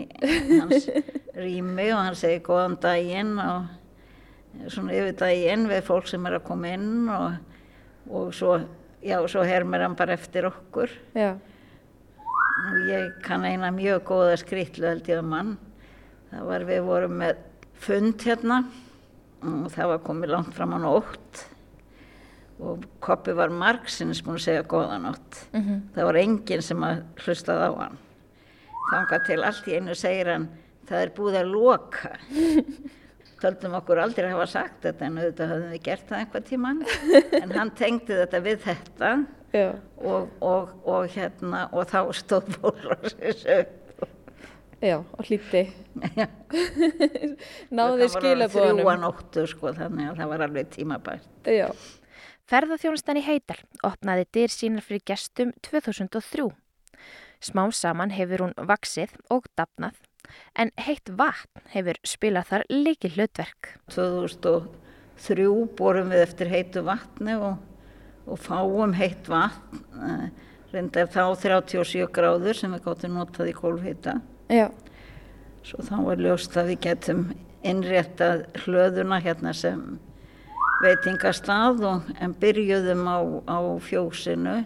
[0.61, 0.89] hans
[1.45, 6.47] rými og hann segir góðan daginn og svona yfir daginn við fólk sem er að
[6.49, 7.37] koma inn og,
[8.09, 8.57] og svo,
[9.05, 10.93] já, svo hermir hann bara eftir okkur.
[11.17, 11.35] Já,
[12.57, 15.51] Og ég kann eina mjög góða skrýtlu held ég að mann.
[16.31, 17.43] Það var við vorum með
[17.85, 18.63] fund hérna
[19.45, 21.43] og það var komið langt fram á nótt
[22.61, 25.41] og Koppi var margsins búin að segja góða nótt.
[25.53, 27.99] Það var enginn sem að hlustaði á hann.
[28.87, 30.49] Þangað til allt í einu segir hann,
[30.89, 32.13] það er búið að loka.
[33.43, 36.85] Töldum okkur aldrei að hafa sagt þetta en auðvitað höfðum við gert það einhver tíman.
[37.43, 39.11] En hann tengdi þetta við þetta
[39.57, 43.83] og, og, og hérna og þá stóð Bólrósis upp
[44.81, 45.63] já, og hlýtti.
[46.17, 46.27] Já.
[47.77, 48.91] Náði þrjúa skilabóðunum.
[49.05, 51.69] nóttu sko þannig að það var alveg tímabært Já,
[52.47, 56.47] Ferðarþjónustan í Heitar opnaði dyr sínar fyrir gestum 2003.
[57.43, 59.99] Smám saman hefur hún vaksið og dapnað,
[60.55, 63.73] en heitt vatn hefur spilað þar líki hlutverk.
[63.91, 67.59] 2003 borum við eftir heitu vatni og,
[68.31, 70.31] og fáum heitt vatn eh,
[70.71, 74.19] reyndar þá 37 gráður sem við gáttum notað í kólfhita
[74.53, 74.69] já,
[75.67, 77.23] svo þá var ljóst að við getum
[77.67, 79.97] innréttað hlöðuna hérna sem
[80.83, 84.57] veitingastað og en byrjuðum á, á fjósinu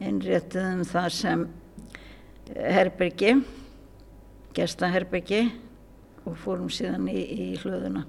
[0.00, 1.48] innréttuðum það sem
[2.56, 3.34] herbyrgi
[4.56, 5.42] gestaherbyrgi
[6.24, 8.06] og fórum síðan í, í hlöðuna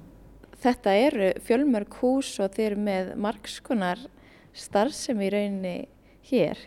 [0.61, 4.01] þetta eru fjölmörg hús og þeir eru með margskonar
[4.57, 5.75] starfsemi í rauninni
[6.29, 6.59] hér.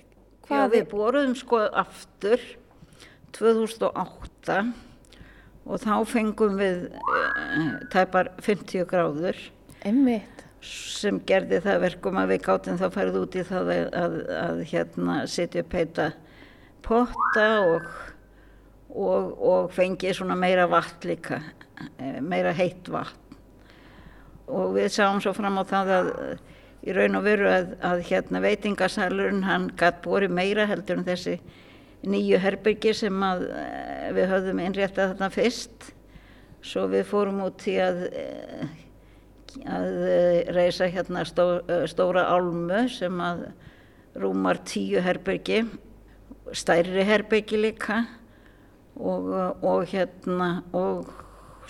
[0.48, 2.42] Já, við boruðum sko aftur
[3.36, 4.58] 2008
[5.64, 9.38] og þá fengum við uh, tæpar 50 gráður
[9.84, 10.42] Einmitt.
[10.64, 14.60] sem gerði það verkum að við gátum þá færið út í það að, að, að
[14.70, 16.06] hérna setja upp heita
[16.84, 17.90] potta og,
[18.88, 21.42] og, og fengið svona meira vatn líka,
[21.98, 23.36] eh, meira heitt vatn.
[24.48, 26.08] Og við sáum svo fram á það að
[26.84, 31.38] í raun og veru að, að hérna veitingasalurinn hann gatt borið meira heldur en þessi
[32.08, 35.90] nýju herbyrgi sem að eh, við höfðum innréttað þarna fyrst.
[36.64, 38.66] Svo við fórum út í að eh,
[39.62, 43.46] að eh, reisa hérna stó, eh, stóra álmu sem að
[44.18, 45.64] rúmar tíu herbyrgi
[46.52, 48.04] stærri herbyggi líka
[48.96, 49.30] og,
[49.64, 51.10] og hérna og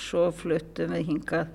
[0.01, 1.49] svo fluttum við hingað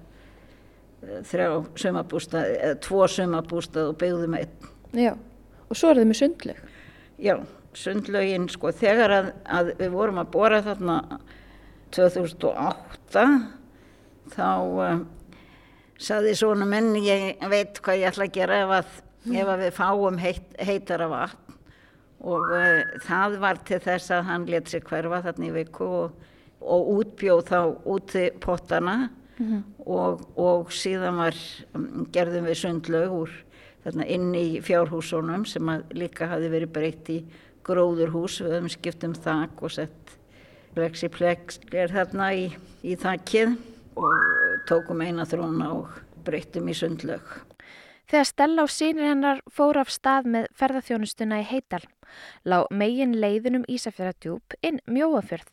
[1.03, 1.49] eh, þrjá
[1.83, 4.69] sumabústað, eða tvo sumabústað og byggðum einn.
[4.95, 5.13] Já,
[5.67, 6.63] og svo er þið með sundleg.
[7.19, 7.35] Já,
[7.77, 10.97] sundlaugin sko þegar að, að við vorum að bora þarna
[11.93, 13.25] 2008
[14.29, 14.49] þá
[15.99, 18.97] saði svona minn ég veit hvað ég ætla að gera ef að,
[19.35, 21.57] ef að við fáum heit, heitara vatn.
[22.19, 26.25] Og uh, það var til þess að hann let sér hverfa þarna í viku og,
[26.59, 27.59] og útbjóð þá
[27.95, 28.97] úti pottana.
[29.87, 31.37] Og, og síðan var
[31.71, 33.37] um, gerðum við sundlaug úr
[33.85, 37.21] þarna inn í fjárhúsunum sem líka hafi verið breytt í
[37.63, 40.15] gróðurhús, við höfum skipt um þak og sett
[40.75, 42.49] plexiplex er þarna í,
[42.83, 43.55] í þakkið
[43.97, 47.23] og tókum eina þróna og breyttum í sundlaug.
[48.09, 51.83] Þegar Stella og sínir hennar fór af stað með ferðarþjónustuna í Heital,
[52.41, 55.51] lá megin leiðunum Ísafjörðardjúp inn Mjóafjörð.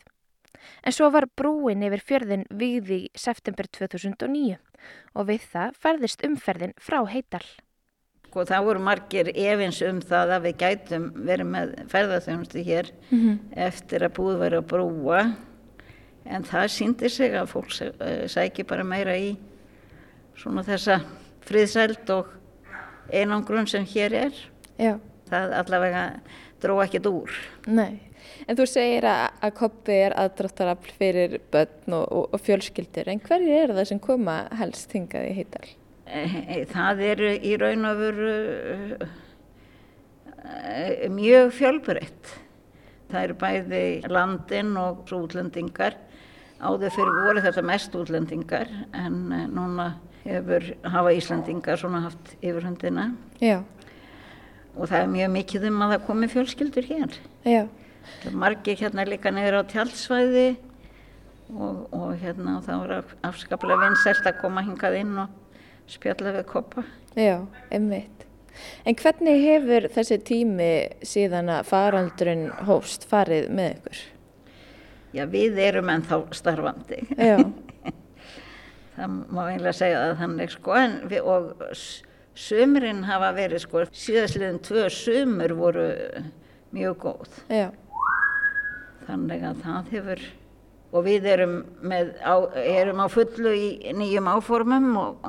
[0.83, 4.57] En svo var brúin yfir fjörðin vigði í september 2009
[5.15, 7.45] og við það ferðist umferðin frá Heital.
[8.27, 12.91] Sko það voru margir efins um það að við gætum verið með ferðarþjónustu hér
[13.69, 15.21] eftir að búið verið að brúa
[16.29, 19.35] en það síndi sig að fólk eh, sæki bara meira í
[20.37, 21.01] svona þessa
[21.47, 22.33] friðsæld og
[23.15, 24.43] einangrun sem hér er.
[24.81, 26.03] Já, Það allavega
[26.63, 27.33] dró ekkert úr.
[27.67, 28.03] nei.
[28.51, 33.21] En þú segir að, að koppi er aðdráttarafl fyrir börn og, og, og fjölskyldur, en
[33.23, 35.69] hverju er það sem koma helst hingað í Heital?
[36.07, 38.33] Eh, Það eru í raun og veru
[40.45, 42.33] eh, mjög fjölbreytt.
[43.11, 45.97] Það eru bæði landin og útlendingar.
[46.61, 49.91] Áður fyrir voru þetta mest útlendingar en eh, núna
[50.25, 53.11] hefur hafa Íslandingar svona haft yfirhundina
[53.43, 53.61] Já,
[54.77, 57.19] og það er mjög mikið um að það komi fjölskyldur hér.
[57.45, 57.67] já,
[58.23, 60.47] Það er margir hérna líka niður á tjaldsvæði
[61.53, 66.47] og, og hérna þá er af- afskaplega vinsælt að koma hingað inn og spjalla við
[66.51, 66.85] koppa.
[67.17, 67.39] já,
[67.71, 68.25] einmitt.
[68.89, 70.71] En hvernig hefur þessi tími
[71.05, 73.99] síðan að faraldurinn hóst farið með ykkur?
[75.17, 76.99] Já, við erum ennþá starfandi.
[77.17, 77.39] Já,
[78.97, 82.03] Það má eiginlega segja að þannig sko, en við, og s-
[82.37, 85.85] sumrin hafa verið sko, síðastliðin tvö sumur voru
[86.77, 87.43] mjög góð.
[87.53, 87.67] já,
[89.07, 90.23] Þannig að það hefur,
[90.97, 91.53] og við erum,
[91.87, 95.29] með, á, erum á fullu í nýjum áformum og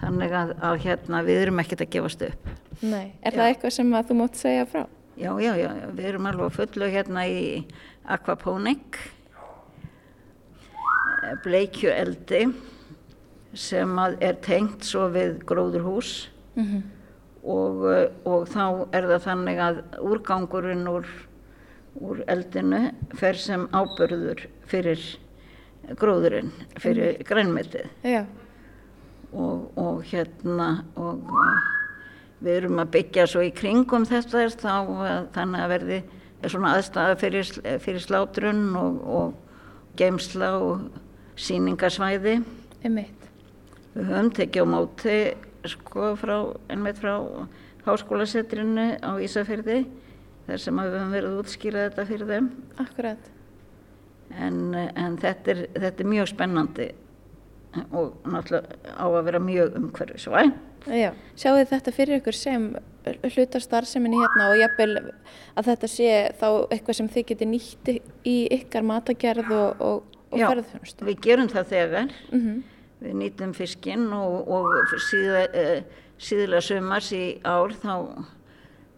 [0.00, 2.50] þannig að, að hérna við erum ekkert að gefast upp.
[2.82, 3.12] nei.
[3.22, 4.82] Er það eitthvað sem að þú mátt segja frá?
[5.20, 7.42] Já, já, já, já, við erum alveg fullu hérna í
[8.10, 8.98] aquaponic,
[11.22, 12.44] eh, bleikjueldi
[13.54, 16.28] sem að er tengt svo við gróðurhús.
[17.42, 21.06] Og, eh, og þá er það þannig að úrgangurinn úr,
[22.00, 25.00] úr eldinu fer sem ábörður fyrir
[25.98, 27.90] gróðurinn, fyrir grænmetið.
[28.04, 28.24] Já,
[29.32, 31.22] og, og hérna og
[32.42, 36.74] við erum að byggja svo í kringum þetta þá uh, þannig að verði er svona
[36.76, 37.50] aðstæða fyrir,
[37.84, 40.86] fyrir slátrun og, og geimsla og
[41.38, 42.40] síningasvæði.
[42.82, 43.28] einmitt.
[43.92, 45.18] Við höfum tekið á móti
[45.68, 46.36] sko frá,
[46.72, 47.14] einmitt frá
[47.86, 49.84] háskólasetrinu á Ísafyrði
[50.46, 52.50] þar sem við höfum verið að útskýra þetta fyrir þeim
[52.82, 53.30] Akkurat.
[54.32, 56.88] en, en þetta, er, þetta er mjög spennandi
[57.92, 60.54] og náttúrulega á að vera mjög umhverfisvæn.
[60.92, 62.72] Já, sjáu þetta fyrir ykkur sem
[63.04, 64.98] hluta starfseminni hérna og jafnvel
[65.58, 66.10] að þetta sé
[66.40, 67.94] þá eitthvað sem þið geti nýtt
[68.28, 71.08] í ykkar matagerð og, og, og Já, ferðarþjónustu.
[71.08, 72.62] Við gerum það þegar, Mm
[73.02, 77.94] við nýtum fiskinn og, og síða, uh, síðlega sumars í ár þá,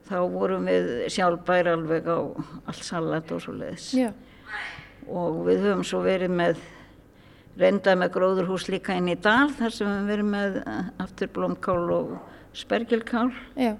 [0.08, 2.18] þá vorum við sjálfbær alveg á
[2.68, 3.90] allt salat og svo leiðis.
[3.96, 4.12] Já,
[5.04, 6.60] Og við höfum svo verið með,
[7.60, 11.82] reynda með gróðurhús líka inn í dal þar sem við höfum verið með uh, afturblómkál
[11.96, 12.14] og
[12.56, 13.30] spergilkál.
[13.56, 13.74] já,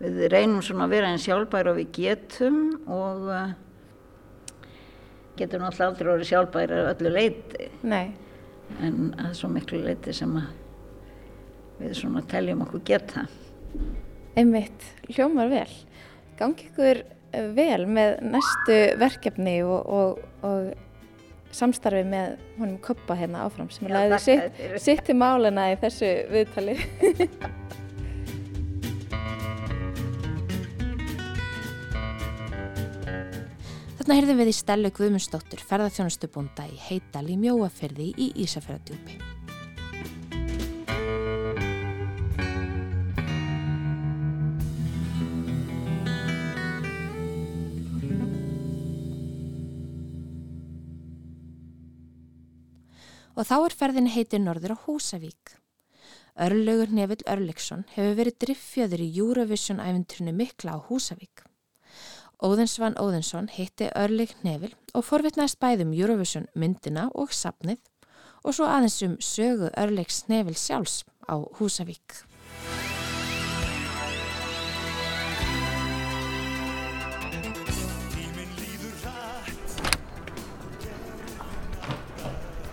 [0.00, 3.50] Við reynum svona að vera einn sjálfbær og við getum og uh,
[5.36, 7.68] getum náttúrulega aldrei orðið sjálfbær að öllu leiti.
[7.82, 8.12] nei,
[8.80, 10.34] en að svo miklu leiti sem
[11.80, 13.26] við svona teljum okkur geta.
[14.36, 15.70] einmitt, hljómar vel.
[16.38, 23.44] Gangi ykkur eh, vel með næstu verkefni og, og, og samstarfi með honum Koppa hérna
[23.44, 26.78] áfram sem Já, lagði þakka sitt, sitt til málana í þessu viðtali.
[34.10, 39.20] Þarna heyrðum við í Stellu Guðmundsdóttur ferðarþjónustubunda í Heital í Mjóaferði í Ísafjörðardjúpi.
[53.36, 55.54] Og þá er ferðin heitir Norður á Húsavík.
[56.34, 61.46] Örlaugur Nevill Örleksson hefur verið driffjöður í Eurovision-æventrunu Mikla á Húsavík.
[62.40, 67.76] Óðinsvann Óðinsson hitti Örleik Nevill og forvitnaðist bæðum Eurovision myndina og sapnið
[68.40, 72.24] og svo aðeins um sögu Örleiks Nevill sjálfs á Húsavík.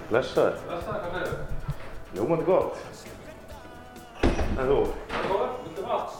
[0.07, 0.55] Blessaður.
[0.63, 1.43] Blessaður, hvað fyrir þau?
[2.15, 2.79] Ljómandi gott.
[4.23, 4.79] En þú?
[5.27, 6.17] Góður, viltu mat?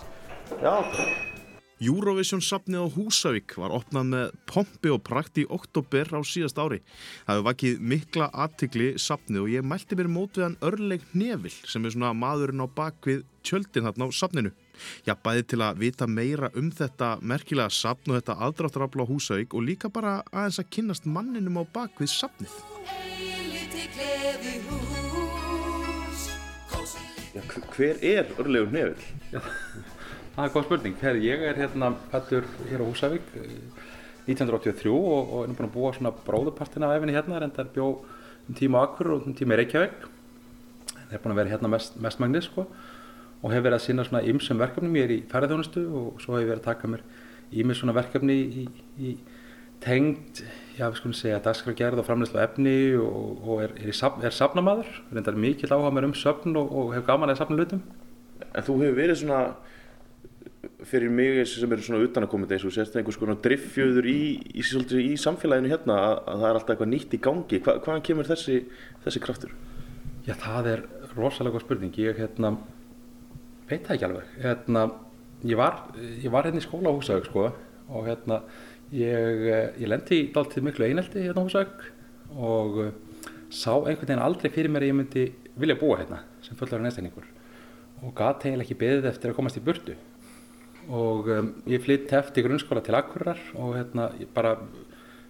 [0.59, 1.36] Já.
[1.77, 6.79] Eurovision safnið á Húsavík var opnað með pompi og prakt í oktober á síðast ári.
[7.27, 11.53] Það hefur vakið mikla aðtikli safnið og ég mælti mér mót við hann Örleik Nevil
[11.53, 14.51] sem er svona maðurinn á bakvið tjöldin þarna á safninu.
[15.05, 19.53] Ég bæði til að vita meira um þetta merkilega safn og þetta aðdráttarafla á Húsavík
[19.53, 22.57] og líka bara aðeins að kynnast manninum á bakvið safnið.
[27.37, 27.43] Já,
[27.77, 29.07] hver er Örlegur Nevil?
[29.29, 29.41] Já,
[30.37, 30.97] það er góð spurning.
[31.01, 33.31] Her, ég er hérna fættur hér á Húsavík
[34.27, 38.57] 1983 og, og er búin að búa svona bróðupartina af efinni hérna, reyndar bjó um
[38.57, 40.05] tíma Akkur og um tíma Reykjavík.
[40.93, 44.21] Það er búin að vera hérna mest, mestmagnir sko og hef verið að sinna svona
[44.29, 44.97] ymsum verkefnum.
[44.97, 47.03] Ég er í ferðarþjónustu og svo hef ég verið að taka mér
[47.57, 49.15] ímis svona verkefni í, í, í
[49.81, 50.41] tengd,
[50.77, 54.89] já við skulum segja, dagskragerð og framleyslu efni og, og er, er, saf, er safnamaður,
[55.13, 57.83] reyndar mikill áhuga mér um söfn og, og hef gaman að safna hlutum.
[58.51, 59.41] En þú hefur verið svona,
[60.87, 64.19] fyrir mig sem er svona utanakomandi eins og sérst einhvers konar driffjöður í,
[64.53, 67.61] í, í, í samfélaginu hérna að, að það er alltaf eitthvað nýtt í gangi.
[67.65, 68.61] Hva, hvaðan kemur þessi,
[69.05, 69.53] þessi kraftur?
[70.27, 71.93] Já það er rosalega spurning.
[72.01, 72.55] Ég hérna,
[73.69, 74.33] veit það ekki alveg.
[74.45, 74.87] Hérna,
[75.47, 75.83] ég var,
[76.23, 77.49] ég var hérna í skóla á Húsavík sko
[77.87, 78.41] og hérna
[78.95, 79.41] Ég,
[79.81, 81.81] ég lendi í dáltið miklu einelti hérna á Húsavík
[82.39, 82.93] og uh,
[83.51, 85.23] sá einhvern veginn aldrei fyrir mér að ég myndi
[85.59, 87.25] vilja búa hérna sem fullar en einstaklingur
[87.99, 89.97] og gæti eiginlega ekki beðið eftir að komast í burtu
[90.87, 94.55] og um, ég flytt eftir grunnskóla til Akureyrar og hérna ég bara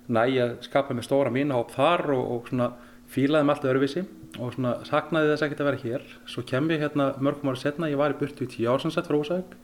[0.08, 2.72] næði að skapa með stóra mína hóp þar og, og svona
[3.12, 4.04] fílaði með allt öðruvísi
[4.38, 6.10] og svona saknaði þess ekkert að vera hér.
[6.30, 9.17] Svo kem ég hérna mörgum ára setna, ég var í burtu í tíu ársansett frá
[9.17, 9.56] Húsavík.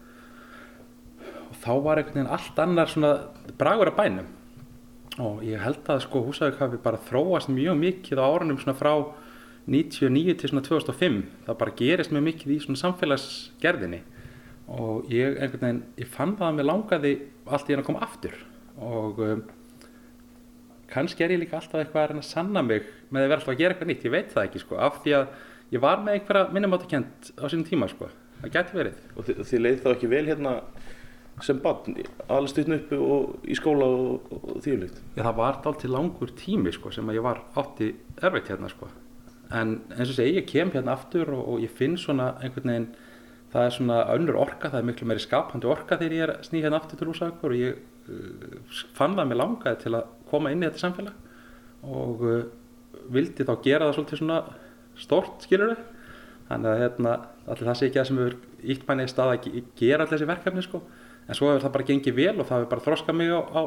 [1.64, 3.12] Þá var einhvern veginn allt annar svona
[3.60, 4.32] bragur af bænum.
[5.22, 8.96] Og ég held að sko Húsavík hafi bara þróast mjög mikið á árunum svona frá
[9.68, 14.02] 99 til svona 2005 það bara gerist mjög mikið í svona samfélagsgerðinni
[14.72, 17.14] og ég einhvern veginn, ég fann það að mér langaði
[17.46, 18.38] allt í hann að koma aftur
[18.80, 19.44] og um,
[20.94, 23.54] kannski er ég líka alltaf eitthvað að reyna að sanna mig með að vera alltaf
[23.54, 25.38] að gera eitthvað nýtt, ég veit það ekki sko af því að
[25.74, 28.10] ég var með einhverja minnumáttakent á sínum tíma sko,
[28.42, 30.58] það gæti verið Og þið, þið leið þá ekki vel hérna
[31.42, 31.96] sem barn,
[32.30, 35.00] alveg stutn uppi og í skóla og, og þýrleikt?
[35.16, 37.90] Já, það var allt til langur tími sko, sem að ég var átti
[38.22, 38.90] erfitt hérna sko.
[39.54, 42.88] en eins og segi, ég kem hérna aftur og, og ég finn svona einhvern veginn
[43.54, 46.64] það er svona önnur orka, það er miklu meiri skapandi orka þegar ég er sný
[46.64, 47.78] hérna aftur til Húsavíkur og ég
[48.10, 52.44] uh, fann það mig langaði til að koma inn í þetta samfélag og uh,
[53.14, 54.42] vildi þá gera það svolítið svona
[55.00, 55.86] stort, skilur þau
[56.50, 57.16] þannig að hérna,
[57.48, 58.38] allir það sé ekki það sem hefur
[58.74, 59.48] ítt mæni í stað að
[59.80, 60.84] gera allir þessi verkefni sko
[61.28, 63.62] en svo hefur það bara gengið vel og það hefur bara þroskað mig á, á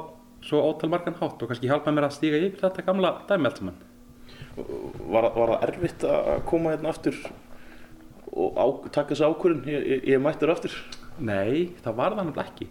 [0.47, 3.61] svo ótal margan hátt og kannski hjálpað mér að stíga yfir þetta gamla dæmi allt
[3.63, 3.79] saman.
[4.57, 7.19] Var, var það erfitt að koma hérna aftur
[8.37, 10.75] og á, taka þessu ákvörðun, ég, ég, ég mættur aftur?
[11.17, 12.69] Nei, það var það náttúrulega ekki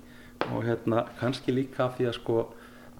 [0.54, 2.39] og hérna kannski líka því að sko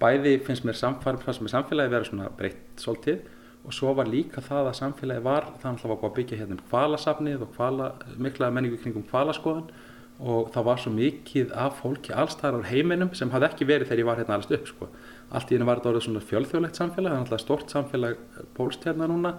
[0.02, 3.32] bæði finnst mér samfélagi verið svona breytt svolítið
[3.66, 6.56] og svo var líka það að samfélagi var, það náttúrulega var búið að byggja hérna
[6.58, 9.68] um kvalasafnið og kvala, mikla menningu kringum kvalaskoðun
[10.16, 14.02] og það var svo mikið af fólki allstæðar á heiminum sem hafði ekki verið þegar
[14.02, 14.88] ég var hérna allast upp sko.
[15.30, 18.22] allt í henni var þetta orðið svona fjölþjóðlegt samfélag það er alltaf stort samfélag
[18.56, 19.34] pólst hérna núna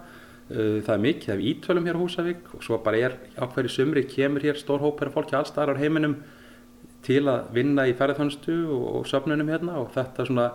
[0.49, 4.05] það er mikið af ítölum hér á Húsavík og svo bara er á hverju sumri
[4.07, 6.15] kemur hér stór hópar af fólki allstæðar á heiminum
[7.03, 10.47] til að vinna í ferðarþjónustu og, og söfnunum hérna og þetta svona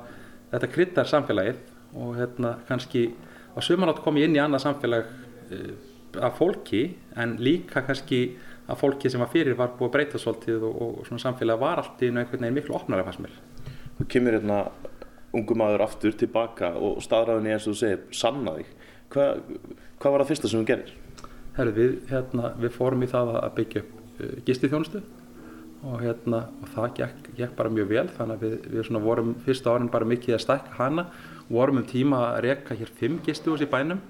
[0.52, 1.60] þetta kryttar samfélagið
[2.00, 3.10] og hérna kannski
[3.52, 5.12] á sumanátt kom ég inn í annað samfélag
[5.52, 5.72] uh,
[6.20, 6.82] af fólki
[7.16, 8.22] en líka kannski
[8.68, 11.82] að fólki sem var fyrir var búið að breyta svolítið og, og svona samfélag var
[11.82, 13.34] allt í einhvern veginn miklu opnara fannst mér.
[13.98, 14.58] Þú kemur hérna
[15.36, 18.70] ungu maður aftur tilbaka og staðræðinni eins og þú segir sanna þig.
[20.02, 20.88] Hva, hvað var það fyrsta sem þú gerir?
[21.54, 25.02] Herru, við, hérna, við fórum í það að byggja upp uh, gistið þjónustu
[25.82, 29.70] og, hérna, og það gekk, gekk bara mjög vel þannig að við, við vorum fyrsta
[29.76, 31.04] árin bara mikið að stækka hana
[31.52, 34.00] vorum um tíma að reyka hér fimm gistuhús í bænum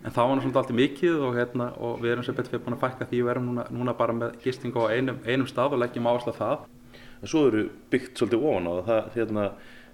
[0.00, 2.64] en þá var það svona alltaf mikið og, hérna, og við erum sem betur fyrir
[2.64, 5.76] búin að fækka því við erum núna, núna bara með gisting á einum, einum stað
[5.76, 6.64] og leggjum áherslu á það.
[7.20, 9.44] En svo eru byggt svolítið ofan á það, hérna,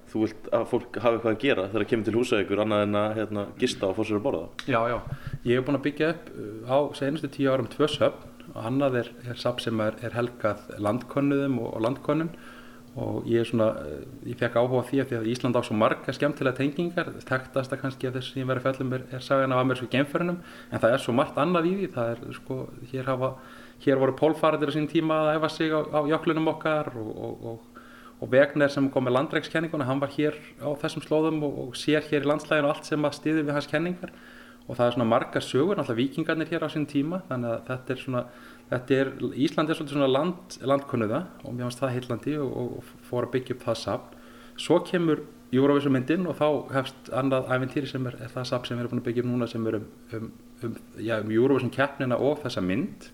[0.09, 2.99] þú vilt að fólk hafi eitthvað að gera þegar það kemur til húsavíkur annað en
[3.01, 4.45] að hérna, gista og fá sér að borða?
[4.65, 4.99] Já, já,
[5.45, 9.01] ég hef búin að byggja upp uh, á senustu tíu árum tvö söfn og annað
[9.03, 12.33] er, er safn sem er, er helgað landkonnuðum og, og landkonnum
[12.99, 15.77] og ég er svona, uh, ég fekk áhuga því að því að Ísland á svo
[15.79, 19.25] marga skemmtilega tengingar, tektast að kannski að þess sem ég verið að fellum er, er
[19.25, 22.61] sagan af amerísku geimförunum en það er svo margt annað í því, það er sko,
[22.95, 23.35] hér hafa,
[23.85, 27.45] hér voru pólfaradir á sín tíma að æfa sig á, á jöklunum okkar og, og,
[27.53, 27.68] og
[28.19, 32.03] og Vegner sem kom með landrækskenninguna, hann var hér á þessum slóðum og, og sér
[32.09, 34.13] hér í landslæginu allt sem að stiði við hans kenningar
[34.69, 37.95] og það er svona margar sögur, náttúrulega vikingarnir hér á sín tíma, þannig að þetta
[37.95, 38.23] er svona,
[38.69, 39.11] þetta er,
[39.47, 43.35] Ísland er svolítið svona land, landkunnuða og mér finnst það heillandi og, og fór að
[43.37, 44.19] byggja upp það safn.
[44.59, 45.23] Svo kemur
[45.55, 48.93] Eurovision myndin og þá hefst annað æfintýri sem er, er það safn sem við erum
[48.93, 49.87] búin að byggja upp núna sem er um,
[50.19, 50.27] um,
[50.67, 53.09] um, um Eurovision keppnina og þessa mynd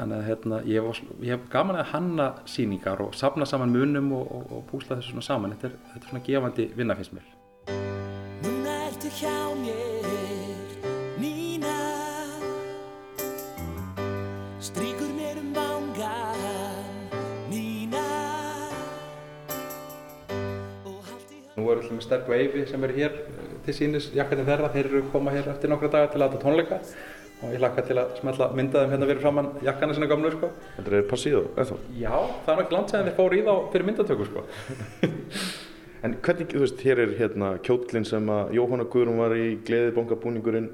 [0.00, 0.86] Þannig að hérna, ég
[1.28, 5.26] hef, gaman að hanna síningar og sapna saman munum og, og, og púsla þessu svona
[5.26, 5.52] saman.
[5.52, 7.26] Þetta er, þetta er svona gefandi vinna finnst mér.
[8.46, 10.72] Núna ertu hjá mér,
[11.20, 11.76] Nína
[14.70, 17.14] Stríkur mér um vangan,
[17.52, 18.08] Nína
[21.60, 24.72] Nú eru alltaf með Step og Eyvi sem eru hér eh, til sínis, jakkarnir þeirra.
[24.72, 26.84] Þeir eru koma hér eftir nokkra daga til að þetta tónleika
[27.40, 30.52] og ég hlakka til að smetla mynda þeim hérna fyrir framann jakkana sinna gamlu sko.
[30.76, 31.90] Þetta er passíðu, eða þá?
[31.96, 34.46] Já, það er náttúrulega langt segðan þeir fóru í þá fyrir myndatöku sko.
[36.00, 40.70] En hvernig, þú veist, hér er hérna kjóllin sem að Jóhanna Guðrún var í gleðibongabúningurinn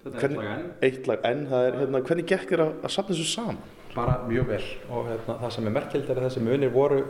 [0.00, 0.68] Þetta er eitt lag enn.
[0.86, 3.58] Eitt lag enn, það er hérna, hvernig gekk þér að, að safna þessu saman?
[3.90, 7.00] Bara mjög vel og hérna, það sem er merkjöld er að þessi munir voru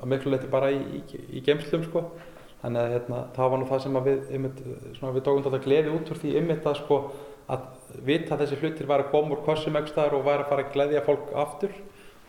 [0.00, 2.04] að miklu leiti bara í, í, í geimslum sko.
[2.62, 4.62] Þannig að hérna, það var nú það sem við, einmitt,
[4.96, 5.26] svona, við
[7.54, 7.70] að,
[8.06, 10.66] vita að þessi hlutir var að koma úr korsum ekki staðar og var að fara
[10.66, 11.74] að gleðja fólk aftur.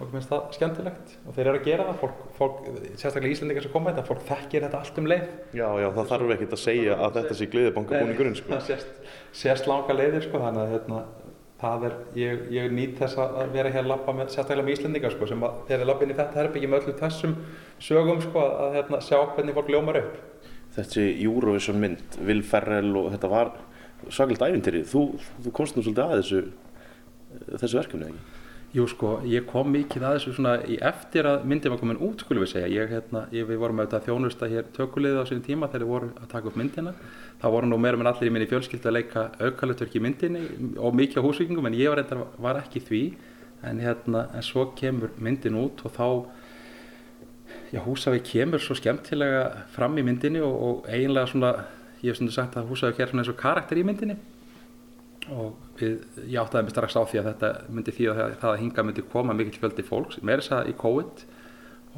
[0.01, 1.11] Og mér finnst það skemmtilegt.
[1.29, 2.61] Og þeir eru að gera það, fólk, fólk
[2.97, 5.27] sérstaklega Íslandingar sem koma þetta, fólk þekkir þetta allt um leið.
[5.53, 8.49] Já, já, það þarf ekkert að segja að þetta sé gleðibongabúningurinn sko.
[8.55, 9.11] það sést,
[9.43, 11.03] sést langa leiðir sko, þannig að hérna,
[11.61, 15.13] það er, ég, ég nýt þess að vera hér að lappa með, sérstaklega með Íslandingar
[15.13, 17.35] sko, sem að þegar ég lappa inn í þetta herbyggi með öllum þessum
[17.91, 20.21] sögum sko, að hérna, sjá hvernig fólk ljómar upp.
[20.71, 23.53] Þessi Eurovision mynd, Will Ferrell og þetta var
[24.09, 24.83] svakalt æfintýri.
[24.89, 25.07] Þú,
[25.45, 26.43] þú komst nú svolítið að þessu,
[27.61, 28.39] þessu verkefni, ekki?
[28.71, 32.21] Jú sko, ég kom mikið að þessu svona í eftir að myndin var komin út
[32.23, 32.69] skulum við segja.
[32.71, 36.13] Ég, hérna, ég, við vorum auðvitað þjónusta hér tökulegið á sín tíma þegar við vorum
[36.15, 36.93] að taka upp myndina.
[37.41, 40.45] Það voru nú meira með allir í minni fjölskyldu að leika aukalutverk í myndinni
[40.79, 43.01] og mikið á húsvíkingum en ég var, reyndar, var ekki því.
[43.67, 46.07] En, hérna, en svo kemur myndin út og þá,
[47.75, 51.51] já Húsavík kemur svo skemmtilega fram í myndinni og, og eiginlega svona,
[52.01, 54.17] ég hef stundu sagt að Húsavík er svona eins og karakter í myndinni.
[55.29, 58.61] Og við, ég áttaði mig strax á því að þetta myndi því að það að
[58.63, 61.25] hinga myndi koma mikill fjöldi fólks, meira þess að í COVID.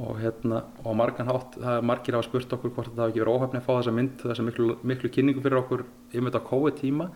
[0.04, 3.68] Og hérna, og hátt margir hafa spurt okkur hvort það hafi ekki verið óhefni að
[3.68, 7.10] fá þessa mynd, þessa miklu, miklu kynningu fyrir okkur yfir þetta COVID tíma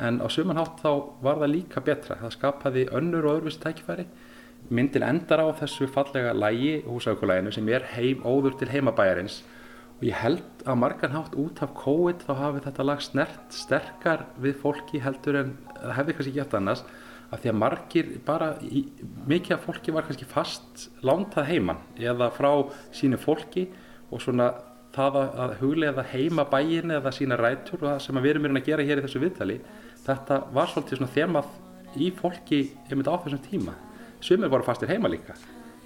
[0.00, 0.90] en á suman hátt þá
[1.22, 2.16] var það líka betra.
[2.22, 4.06] Það skapaði önnur og öðruvísi tækifæri.
[4.72, 9.42] Myndin endar á þessu fallega lægi húsaukulæginu sem er heim, óður til heimabæjarins
[9.94, 14.26] og ég held að margan hátt út af COVID þá hafi þetta lag snert sterkar
[14.42, 16.84] við fólki heldur en það hefði kannski gett annars
[17.30, 18.84] af því að margir bara, í,
[19.26, 22.50] mikið af fólki var kannski fast lántað heiman eða frá
[22.94, 23.68] sínu fólki
[24.10, 24.52] og svona
[24.94, 28.86] það að huglega heima bæin eða sína rætur og það sem við erum að gera
[28.86, 29.58] hér í þessu viðtali
[30.04, 31.50] þetta var svolítið svona þemað
[31.94, 33.74] í fólki einmitt á þessum tíma.
[34.24, 35.34] Sumir voru fastir heima líka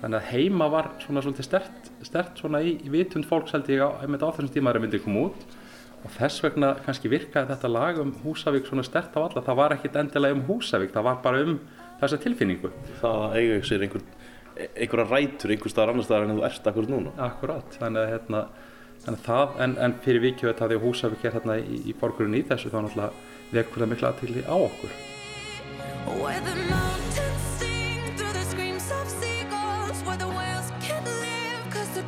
[0.03, 3.83] þannig að heima var svona svolítið stert, stert svona í, í vitund fólks held ég
[3.83, 5.49] á, einmitt á þessum tíma þegar myndið kom út
[6.05, 9.75] og þess vegna kannski virkaði þetta lag um Húsavík svona stert á alla, það var
[9.75, 11.59] ekkit endilega um Húsavík, það var bara um
[11.99, 12.71] þessa tilfinningu.
[13.01, 14.05] Það að eiga sér einhver,
[14.69, 17.15] einhverja rætur einhver staðar annar staðar en þú ert akkurat núna.
[17.29, 18.41] Akkurat, þannig að hérna,
[19.05, 21.97] þannig að það, en, en fyrir vikið þetta því að Húsavík er hérna í, í
[21.99, 23.13] borgurinn í þessu þá náttúrulega
[23.55, 24.93] vekur það miklu aðtili á okkur.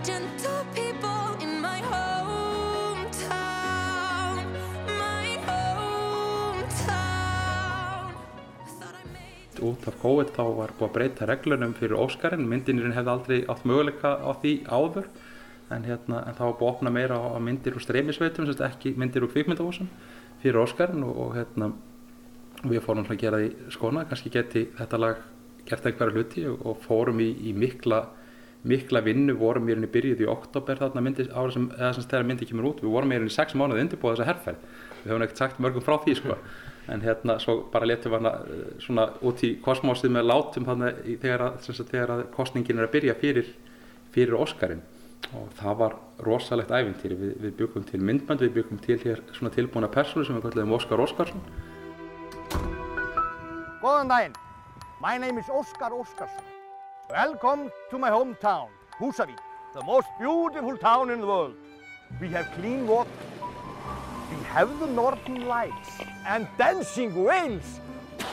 [0.01, 0.09] Út
[9.85, 14.17] af COVID þá var búið að breyta reglunum fyrir Óskarinn, myndinirinn hefði aldrei átt möguleika
[14.25, 15.05] á því áður.
[15.69, 19.27] En, hérna, en það var búið að opna meira á, myndir úr streymisveitum, ekki myndir
[19.27, 19.91] úr kvikmyndahúsum
[20.41, 21.69] fyrir Óskarinn og, og hérna,
[22.65, 25.21] við fórum að gera því skona, kannski geti þetta lag
[25.69, 28.01] gert einhverja hluti og, og fórum í, í mikla,
[28.69, 31.69] mikla vinnu, vorum í rauninni byrjuð í oktober þarna myndi, ára sem,
[32.03, 34.67] þegar myndi kemur út, við vorum í sex mánuði undirbúið þessa herrferð,
[35.01, 36.37] við höfum ekkert sagt mörgum frá því sko,
[36.93, 40.93] en hérna svo bara letum við hana eh, svona út í kosmósið með látum þarna
[41.05, 43.53] í, þegar, að, þegar að kostningin er að byrja fyrir,
[44.13, 44.85] fyrir Óskarinn
[45.37, 45.97] og það var
[46.27, 47.19] rosalegt æfintýri.
[47.21, 50.77] Við, við byggum til myndband, við byggum til hér svona tilbúna persónu sem við kallum
[50.77, 51.45] Óskar Óskarsson.
[53.81, 54.41] Góðan daginn.
[55.01, 56.60] My name is Óskar Óskarsson.
[57.13, 58.69] Welcome to my hometown,
[59.01, 59.39] Húsavík,
[59.75, 61.55] the most beautiful town in the world.
[62.21, 63.11] We have clean water.
[64.31, 65.91] We have the northern lights
[66.25, 67.81] and dancing whales.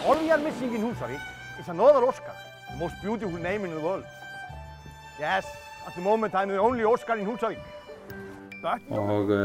[0.05, 1.19] All we are missing in Húsavík
[1.59, 2.35] is another Óskar,
[2.71, 4.05] the most beautiful name in the world.
[5.19, 5.47] Yes,
[5.87, 7.57] at the moment I'm the only Óskar in Húsavík.
[8.61, 9.41] But og uh,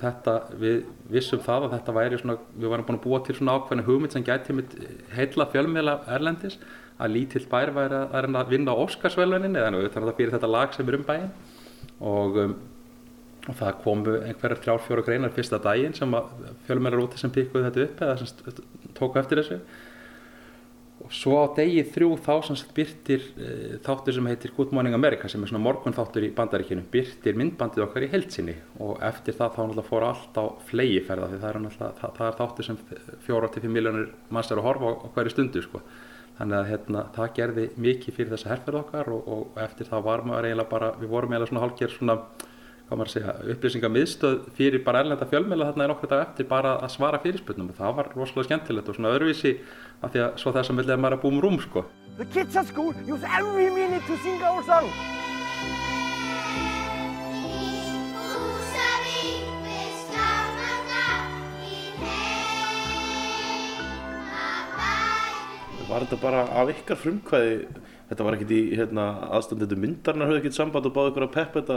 [0.00, 3.60] þetta, við vissum það að þetta væri svona, við varum búin að búa til svona
[3.60, 4.74] ákveðna hugmynd sem gæti mitt
[5.12, 6.56] heilla fjölmiðla erlendis
[6.96, 10.76] að lítill bær væri að, að að vinna Óskarsvelunin eða er það fyrir þetta lag
[10.76, 11.34] sem er um bæinn.
[11.96, 12.54] Og, um,
[13.46, 16.32] og það komu einhverjar þrjár fjóra greinar fyrsta daginn sem að
[16.68, 18.64] fjölmiðlar úti sem pikkuðu þetta upp eða sem
[18.96, 19.60] tóku eftir þessu.
[21.04, 25.28] Og svo á degi þrjú þá sem byrtir uh, þáttur sem heitir Good Morning America
[25.28, 29.52] sem er svona morgun þáttur í bandaríkinu byrtir myndbandið okkar í heilsinni og eftir það
[29.52, 32.80] þá náttúrulega fór allt á flegiferða því það er, það, það er þáttur sem
[33.28, 35.84] fjóra til fimm miljónir manns er að horfa á hverju stundu sko.
[36.38, 40.26] Þannig að hérna, það gerði mikið fyrir þessa herferð okkar og, og eftir það var
[40.28, 42.18] maður eiginlega bara, við vorum eiginlega svona hálfgerð svona
[42.86, 46.76] hvað maður að segja, upplýsingamiðstöð fyrir bara erlenda fjölmiðla þarna er okkur dag eftir bara
[46.78, 49.52] að svara fyrirspurnum og það var rosalega skemmtilegt og svona öðruvísi
[50.06, 51.86] af því að svo þess að millið maður að búum rúm sko.
[65.96, 67.52] Var þetta bara af ykkar frumkvæði,
[68.10, 71.62] þetta var ekkert í hérna, aðstandendu myndarnar, höfðu ekkert samband og báðu ykkur að peppa
[71.62, 71.76] þetta,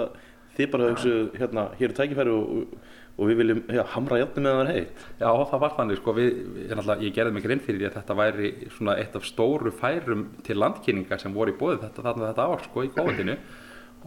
[0.58, 2.74] þið bara hugsu, hérna, hér er tækifæri og,
[3.16, 5.06] og við viljum já, hamra játni með það heitt.
[5.22, 6.28] Já, það var þannig sko, við,
[6.66, 9.72] ég, náttúrulega- ég gerði mig grein fyrir því að þetta væri svona eitt af stóru
[9.80, 13.38] færum til landkynninga sem voru í bóði þetta, þarna þetta ár sko í kóðinu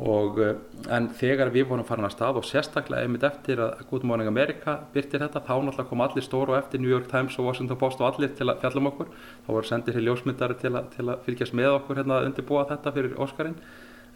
[0.01, 0.55] og eh,
[0.97, 4.78] en þegar við vorum farin að stað og sérstaklega einmitt eftir að Good Morning America
[4.95, 8.01] byrtir þetta þá náttúrulega kom allir stóru og eftir New York Times og Washington Post
[8.01, 9.11] og allir til að fjalla um okkur.
[9.45, 12.95] Þá voru sendir hér ljósmyndari til, til að fylgjast með okkur hérna að undirbúa þetta
[12.97, 13.61] fyrir Óskarinn.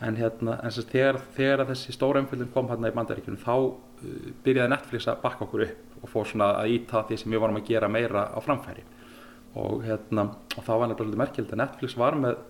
[0.07, 4.11] En hérna en sagt, þegar, þegar þessi stóra umfyllin kom hérna í bandaríkjunum þá uh,
[4.45, 7.61] byrjaði Netflix að bakka okkur upp og fór svona að íta því sem við vorum
[7.61, 8.85] að gera meira á framfæri.
[9.57, 12.45] Og hérna og það var nefnilega merkilegt að Netflix var með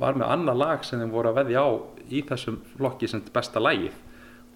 [0.00, 1.70] var með annað lag sem þeim voru að veðja á
[2.08, 3.94] í þessum flokki sem besta lagið.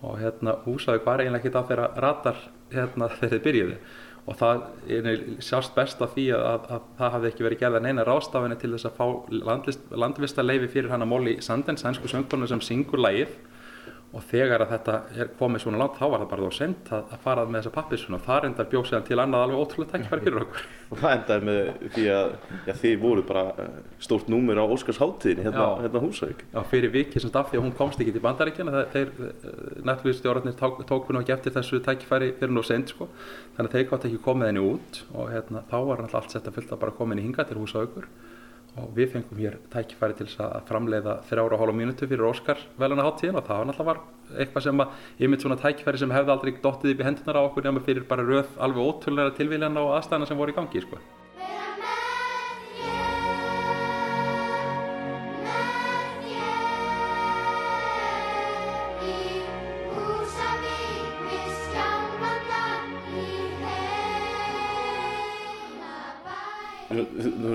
[0.05, 3.79] Og hérna húsaði var eiginlega ekki það þeirra ratar hérna þegar þeir byrjuðu.
[4.27, 7.83] Og það er sjást best af því að, að, að það hafði ekki verið gerða
[7.85, 9.05] neina rástafinni til þess að fá
[9.51, 13.37] landvist, landvistarleifi fyrir hana Molly Sanden, sænsku söngkonu sem syngur lagið
[14.17, 17.03] og þegar að þetta er komið svona langt þá var það bara þá sent að,
[17.13, 20.25] að fara með þessa pappisuna og það reyndar bjóð sér til annað alveg ótrúlega tækifæri
[20.25, 20.69] fyrir okkur.
[20.87, 22.29] Og það endaði með því að
[22.69, 26.45] já, þið voru bara eh, stórt númer á Óskars háttíðin hérna, hérna á Húsavík.
[26.53, 29.11] Já, fyrir vikið sem stafði að hún komst ekki til bandaríkjana þeir,
[29.83, 33.11] Netflix stjórnarnir tók, tók nú ekki eftir þessu tækifæri fyrir nú sent sko.
[33.57, 36.47] þannig að þeir gátt ekki komið henni út og hérna, þá var náttúrulega allt sett
[36.47, 38.07] að fylgta bara komin í hinga til húsa aukur
[38.77, 43.07] og við fengum hér tækifæri til að framleiða þrjára og hálfa mínútu fyrir Óskar veluna
[43.07, 46.95] háttíðin og það var náttúrulega eitthvað sem að mynd svona tækifæri sem hefði aldrei dottið
[46.95, 50.43] upp í hendunar á okkur nema fyrir bara röð alveg ótrúlega tilvíljana og aðstæðana sem
[50.43, 51.01] voru í gangi sko.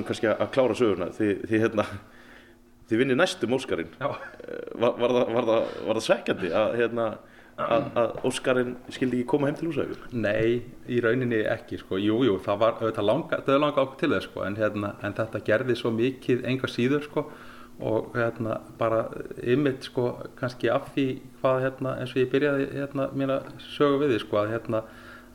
[0.01, 1.85] Nú erum kannski að klára söguna, þið, þið, hérna,
[2.89, 3.91] þið vinnir næstum Óskarinn.
[3.99, 4.07] Já.
[4.81, 7.05] Var, var, það, það, það svekkjandi að, hérna,
[7.61, 10.09] að, að Óskarinn skildi ekki koma heim til Húsavíkur?
[10.17, 11.99] Nei, í rauninni ekki sko.
[12.01, 14.43] Jú, jú, það var langa, döðlanga okkur til þess sko.
[14.47, 17.29] en, hérna, en þetta gerði svo mikið enga síður sko.
[17.81, 19.07] og hérna, bara
[19.41, 21.05] ymmit sko, kannski af því
[21.41, 23.39] hvað hérna, eins og ég byrjaði hérna, mína
[23.73, 24.81] sögu við því sko, að, hérna,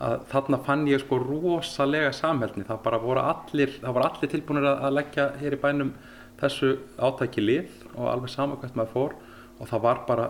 [0.02, 4.68] að þarna fann ég sko rosalega samhældni, það bara voru allir, það voru allir tilbúinir
[4.68, 5.92] að, að leggja hér í bænum
[6.40, 9.16] þessu átæki lið og alveg sama hvert maður fór.
[9.56, 10.24] Og það var bara,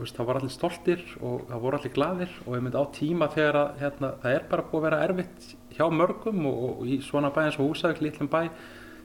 [0.00, 3.28] veist, það var allir stoltir og það voru allir gladir og ég myndi á tíma
[3.30, 6.96] þegar að hérna, það er bara búið að vera erfitt hjá mörgum og, og í
[7.06, 8.40] svona bæ eins og Húsavík, litlum bæ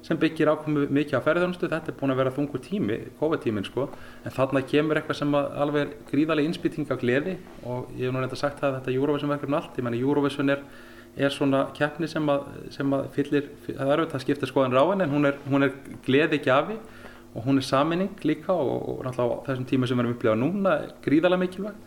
[0.06, 3.88] sem byggir ákomu mikið á ferðarþjónustu, þetta er búin að vera þungur tími, COVID-tíminn sko,
[4.24, 7.36] en þarna kemur eitthvað sem alveg er gríðarlega innspýting af gleði
[7.68, 10.54] og ég hef nú reynda sagt það að þetta Eurovision verkefni allt, ég menna Eurovision
[10.56, 10.64] er,
[11.20, 15.04] er svona keppni sem að, sem að fyllir, það er auðvitað að skipta skoðan ráin
[15.04, 15.76] en hún er, hún er
[16.08, 16.80] gleði gjafi
[17.36, 20.42] og hún er saminning líka og, og náttúrulega á þessum tíma sem við erum upplifað
[20.46, 21.86] núna gríðarlega mikilvæg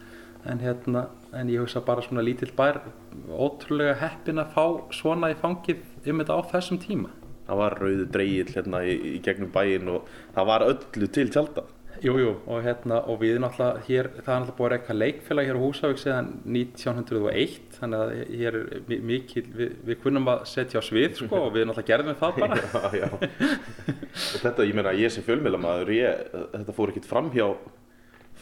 [0.53, 2.83] en, hérna, en ég hugsa bara svona lítill bær
[3.31, 7.11] ótrúlega heppin að fá svona í fangið um þetta á þessum tíma
[7.47, 11.64] Það var rauðu dreigill hérna í, í gegnum bæinn og það var öllu til tjálta.
[12.03, 15.47] Jú, jú, og hérna, og við náttúrulega hér, það er náttúrulega búið að reyka leikfélag
[15.47, 20.40] hér á Húsavík síðan 1901, þannig að hér er mi- mikil, við, við kunnum að
[20.51, 22.59] setja á svið, sko, og við náttúrulega gerðum það bara.
[22.99, 23.07] já, já.
[23.12, 26.26] og þetta, ég meina, ég sem fjölmiðlamaður, ég,
[26.57, 27.11] þetta fór ekkert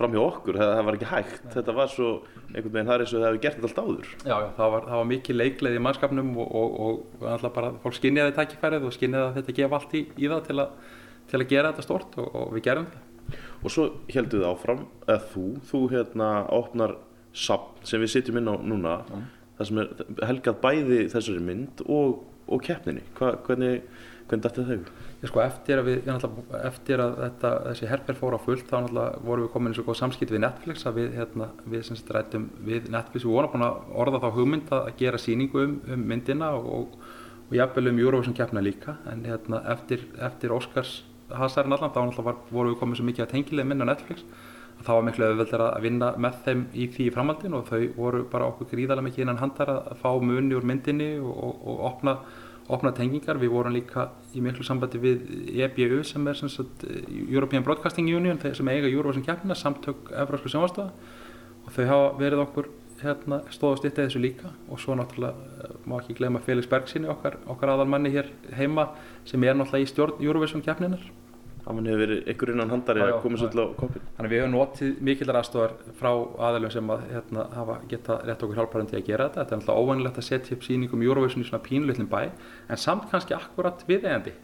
[0.01, 1.43] framhjá framhjá okkur, það, það var ekki hægt.
[1.55, 2.09] Þetta var svo,
[2.51, 4.09] einhvern veginn, það er eins og það hefur gert þetta allt áður.
[4.25, 7.73] Já, já, það var, það var mikil leikleið í mannskapnum og, og, og náttúrulega bara
[7.85, 10.97] fólk skinniði tækifærið og skinniði að þetta gefa allt í, í það til, að,
[11.33, 13.37] til að gera þetta stort og, og við gerum það.
[13.61, 16.97] og svo heldur þið áfram, eða þú þú hérna opnar
[17.37, 18.97] sapn sem við sitjum inn á núna
[19.61, 23.05] það sem er helgað bæði þessari mynd og, og keppninni.
[23.19, 23.85] Hva, hvernig,
[24.31, 25.10] hvernig dætti það þau?
[25.21, 26.07] Sko eftir við,
[26.65, 28.77] eftir að þetta, þessi herfer fór á fullt þá
[29.21, 32.89] vorum við komin í svo góð samskipt við Netflix að við, hérna, við rættum við
[32.95, 36.71] Netflix, við vorum búin að orða þá hugmynd að gera sýningu um, um myndina og,
[36.79, 36.97] og,
[37.51, 38.97] og jafnvel um Eurovision keppna líka.
[39.13, 43.35] En hérna eftir, eftir Oscars hasarinn allan þá var, vorum við komin svo mikið að
[43.35, 44.25] tengilega minna Netflix
[44.81, 48.23] að það var miklu auðveldur að vinna með þeim í því framhaldin og þau voru
[48.33, 52.15] bara okkur gríðarlega mikið innan handar að fá muni úr myndinni og, og, og opna
[52.71, 53.41] opna tengingar.
[53.41, 55.25] Við vorum líka í miklu sambandi við
[55.67, 60.93] EBU sem er sem sagt, European Broadcasting Union sem eiga Eurovision keppnina, samtök Evrósku sjónvarstöða
[61.67, 64.53] og þau hafa verið okkur hérna, stóð og styttið þessu líka.
[64.71, 68.91] Og svo náttúrulega eh, má ekki gleyma Felix Bergsinni okkar, okkar aðalmanni hér heima
[69.29, 70.65] sem er náttúrulega í stjórn Eurovision
[71.61, 74.43] keppninar Hann hefur verið ykkur innan handari að koma svolítið á koppin Þannig að við
[74.43, 76.11] höfum notið mikillar aðstofar frá
[76.49, 79.41] aðalum sem að hérna, hafa geta rétt okkur hjálparandi að gera þetta.
[79.41, 82.21] Þetta er náttúrulega óvanilegt að setja upp sýningum Eurovision í svona pínulitlum bæ,
[82.69, 84.35] en samt kannski akkurat viðeigandi.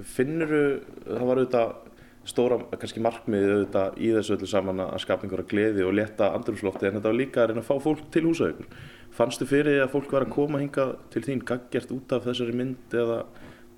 [0.00, 0.64] Finnuru,
[1.06, 1.74] það var auðvitað
[2.28, 6.88] stóra, kannski markmiðið auðvitað í þessu öllu saman að skapa einhverja gleði og létta andrumslofti
[6.88, 8.68] en þetta var líka að reyna að fá fólk til húsaukur.
[9.16, 12.56] Fannstu fyrir því að fólk var að koma hingað til þín gaggjart út af þessari
[12.60, 13.22] mynd eða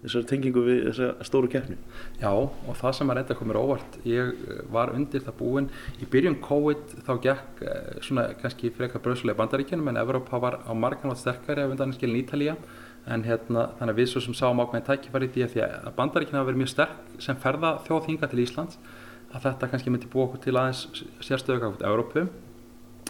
[0.03, 1.77] þessari tengingu við þessa stóru keppni?
[2.21, 5.69] Já, og það sem að reynda komur óvart, ég eh, var undir það búinn.
[6.03, 10.73] Í byrjun COVID þá gekk eh, svona kannski frekar bröðsulega bandaríkjunum en Evrópa var á
[10.75, 12.57] margan átt sterkari af undan skilin Ítalía.
[13.03, 16.61] En hérna, þannig að við svo sem sáum ákveðin tækifæri því að að bandaríkjuna verið
[16.61, 18.79] mjög sterk sem ferða þjóðhinga til Íslands
[19.33, 22.27] að þetta kannski myndi búa okkur til aðeins sérstöðu út Evrópu.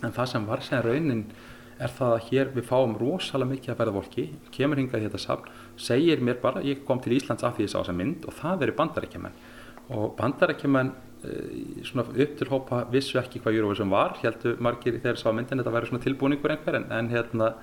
[0.03, 1.27] En það sem var sem raunin
[1.83, 4.25] er það að hér við fáum rosalega mikið að verða volki,
[4.55, 5.49] kemur hingað í þetta safn,
[5.83, 8.67] segir mér bara, ég kom til Íslands af því ég sá þessa mynd og það
[8.67, 9.39] eru bandarækjumenn.
[9.93, 11.39] Og bandarækjumenn e,
[11.89, 15.75] svona upp til hópa vissu ekki hvað Eurovision var, heldur margir þegar sá myndin þetta
[15.75, 17.55] væri svona tilbúningur einhver en, en hérna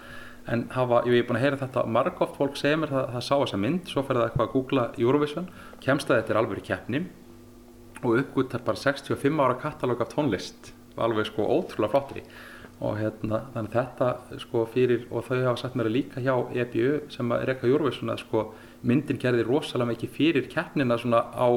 [0.50, 3.34] en hafa, ég er búin að heyra þetta margóft fólk segir mér það, það sá
[3.36, 5.50] þessa mynd, svo fer það eitthvað að googla Eurovision,
[5.84, 7.02] kemst að þetta er alveg keppni
[8.00, 12.24] og uppgúttar bara 65 ára katalóg af tónlist alveg sko ótrúlega flottri
[12.80, 17.12] og hérna þannig þetta sko fyrir og þau hafa sagt mér að líka hjá EBU
[17.12, 18.44] sem að rekka að sko
[18.82, 21.48] myndin gerði rosalega mikið fyrir keppnina svona á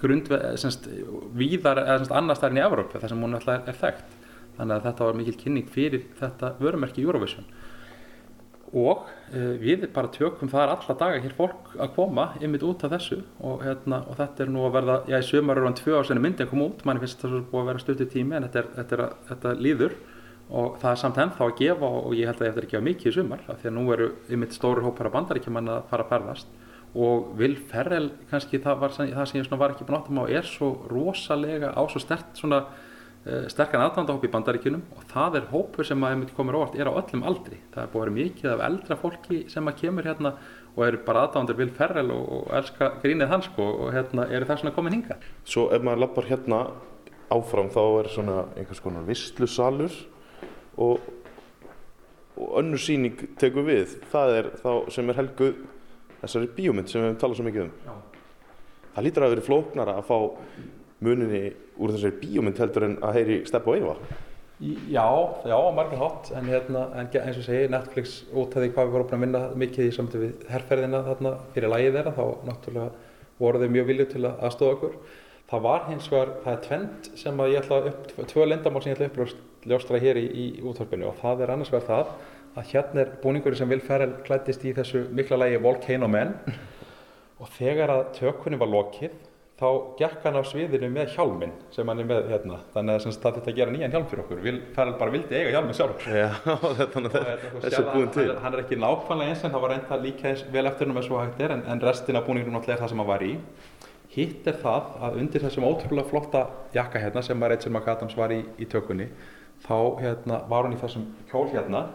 [0.00, 0.88] grundve, semst,
[1.36, 4.18] víðar eða semst, annars þar í Evrópu þar sem hún alltaf er, er þekkt.
[4.54, 7.46] Þannig að þetta var mikil kynning fyrir þetta vörumerki Eurovision.
[8.74, 12.94] Og uh, við bara tökum þar alla daga hér fólk að koma ymmit út af
[12.96, 16.00] þessu og, hérna, og þetta er nú að verða, já í sömur er hann tvö
[16.06, 18.64] senni myndin kom út, manni finnst þetta svo búið að vera stuttu tími en þetta,
[18.64, 19.96] er, þetta, er, þetta líður
[20.54, 22.88] og það er samt ennþá að gefa og ég held að ég eftir að gefa
[22.88, 26.06] mikið í sumar af því að nú eru ymmit stóru hópar af bandaríkjumann að fara
[26.06, 26.54] að ferðast
[26.94, 30.46] og Will Ferrell kannski það, var, það sem ég var ekki búin áttum á er
[30.46, 35.88] svo rosalega á svo stert svona uh, sterkan aðdandahóp í bandaríkjunum og það er hópur
[35.88, 37.58] sem að einmitt komur óvart er á öllum aldri.
[37.74, 40.36] Það er búið að vera mikið af eldra fólki sem að kemur hérna
[40.74, 44.46] og eru bara aðdándur Will Ferrell og, og elska grínið hans sko, og hérna eru
[44.46, 45.28] það svona komin hingað.
[45.46, 46.64] Svo ef maður lappar hérna
[47.34, 49.94] áfram þá er svona einhvers konar vistlusalur
[50.78, 51.00] og,
[52.36, 53.96] og önnur sýning tekur við.
[54.12, 55.54] Það er þá sem er helguð
[56.24, 57.72] þessari bíómynd sem við hefum talað svo mikið um.
[57.86, 57.94] Já.
[58.94, 60.18] Það lítur að vera flóknara að fá
[61.04, 61.42] muninni
[61.82, 64.04] úr þessari bíómynd heldur en að heyri Steppa og.
[64.62, 65.02] Í- Já,
[65.44, 68.86] já, á margar hátt, en, hérna, en eins og segi, Netflix út af því hvað
[68.86, 72.90] við vorum að vinna mikið í samtöf við herrferðina þarna fyrir lægið þeirra, þá náttúrulega
[73.42, 74.94] voru þau mjög viljið til að aðstofa okkur.
[75.50, 78.92] Það var hins vegar, það er tvend sem að ég ætla upp, tvö lindamál sem
[78.94, 79.34] ég ætla að
[79.64, 81.08] uppljóstra hér í, í útvarpinu.
[81.08, 82.14] Og það er annars vegar það
[82.54, 86.36] að hérna er búningurinn sem Will Ferrell klæddist í þessu mikla lægi Volcano Man
[87.40, 89.16] og þegar að tökunni var lokið
[89.54, 89.66] þá
[89.98, 92.56] gekk hann á sviðinu með hjálminn sem hann er með hérna.
[92.74, 94.40] Þannig að það þetta að gera nýjan hjálm fyrir okkur.
[94.44, 96.08] Will Ferrell bara vildi eiga hjálminn sjálfur.
[96.10, 96.26] Já,
[96.94, 98.26] þannig að að búin til.
[98.28, 100.98] hann, hann er ekki nákvæmlega eins en það var reynda líka eins vel eftir hennum
[101.00, 103.24] eins og hægt er en, en restin af búningunum náttúrulega er það sem hann var
[103.26, 103.32] í.
[104.14, 106.44] Hitt er það að undir þessum ótrúlega flotta
[106.74, 109.08] jakka hérna sem að Rachel McAdams var í, í tökunni
[109.64, 111.86] þá hérna, var hún í þessum kjól hérna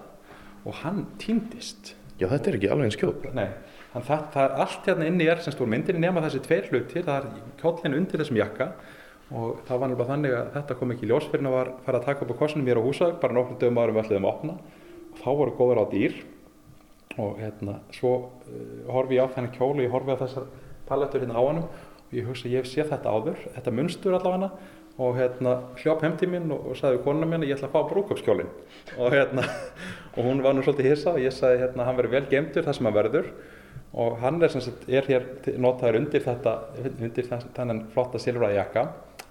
[0.68, 1.94] og hann týndist.
[2.20, 3.28] Já, þetta er ekki alveg eins kjóp.
[3.36, 3.48] Nei,
[3.94, 7.30] það, það er allt hérna inni er sem stór myndinni nema þessi tveir hlutir, það
[7.30, 8.72] er kjóllin undir þessum jakka
[9.30, 12.00] og það var nefnilega þannig að þetta kom ekki í ljós fyrir að var farið
[12.00, 14.32] að taka upp á kossunum mér á Húsavík bara nokkrum dögum árum við ætluðum að
[14.34, 14.56] opna.
[15.14, 16.18] Og þá voru góður á dýr
[17.20, 18.14] og hérna svo
[18.50, 20.50] uh, horfi ég á þennan kjól og ég horfi á þessar
[20.90, 24.50] palettur hérna á hann og ég hugsa ég séð þetta áður, þetta munstur allavega
[25.00, 27.76] og hérna hljóp heim til mín og, og sagði konuna mín að ég ætla að
[27.76, 28.50] fá brúköpskjólin
[28.97, 29.45] og hérna
[30.16, 32.78] og hún var nú svolítið hissa og ég sagði hérna hann verður vel gemdur það
[32.78, 33.32] sem hann verður.
[33.89, 35.24] Og hann er, sem sagt, er hér
[35.58, 36.52] notaður undir þetta
[36.91, 38.84] undir þennan flotta silfraða jakka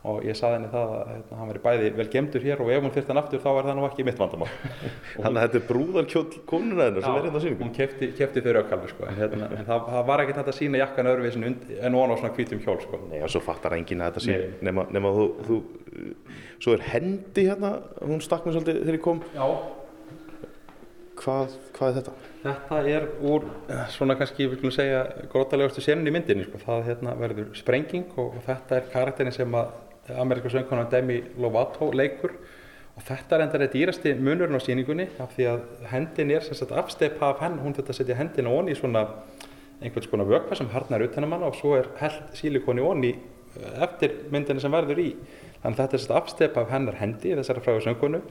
[0.06, 2.84] og ég sagði henni það að hérna, hann verður bæði vel gemdur hér og ef
[2.84, 4.50] hún þyrfti hann aftur þá er það nú ekki mitt vandamál
[5.24, 7.64] Þannig að þetta er brúðarkjóll konuna hennar sem er hérna á sýningu.
[7.64, 9.08] hún kefti, kefti þau raukalvi sko.
[9.08, 12.16] en, hérna, en það, það var ekkert hægt að sína jakkan öðruvísin en ofan á
[12.20, 13.02] svona hvítum kjól sko.
[13.10, 14.54] Nei, og svo fattar enginn að þetta Nei.
[14.70, 15.58] nema, nema þú, þú,
[16.62, 17.74] svo er hendi hérna,
[18.04, 19.22] hún stakk mér svolítið þegar ég kom.
[19.34, 19.46] Já.
[21.18, 22.12] Hvað, hvað er þetta?
[22.44, 25.00] Þetta er úr eh, svona kannski, við skulum segja,
[25.32, 26.46] grótalegustu senin í myndinni.
[26.46, 26.60] Sko.
[26.62, 29.72] Það hérna, verður sprenging og, og þetta er karakterin sem að
[30.16, 32.34] ameríska söngkonan Demi Lovato leikur
[32.98, 35.60] og þetta er endar eitt dýrasti munurinn á sýningunni af því að
[35.92, 39.04] hendin er sem sagt afsteipa af henn, hún þetta setja hendina onni í svona
[39.78, 43.82] einhvers konar vökva sem harnar utan um hana og svo er held sílikoni onni eh,
[43.86, 45.08] eftir myndinni sem verður í.
[45.62, 48.22] Þannig að þetta er sem sagt afsteipa af hennar hendi, þessara fræðu söngkonu.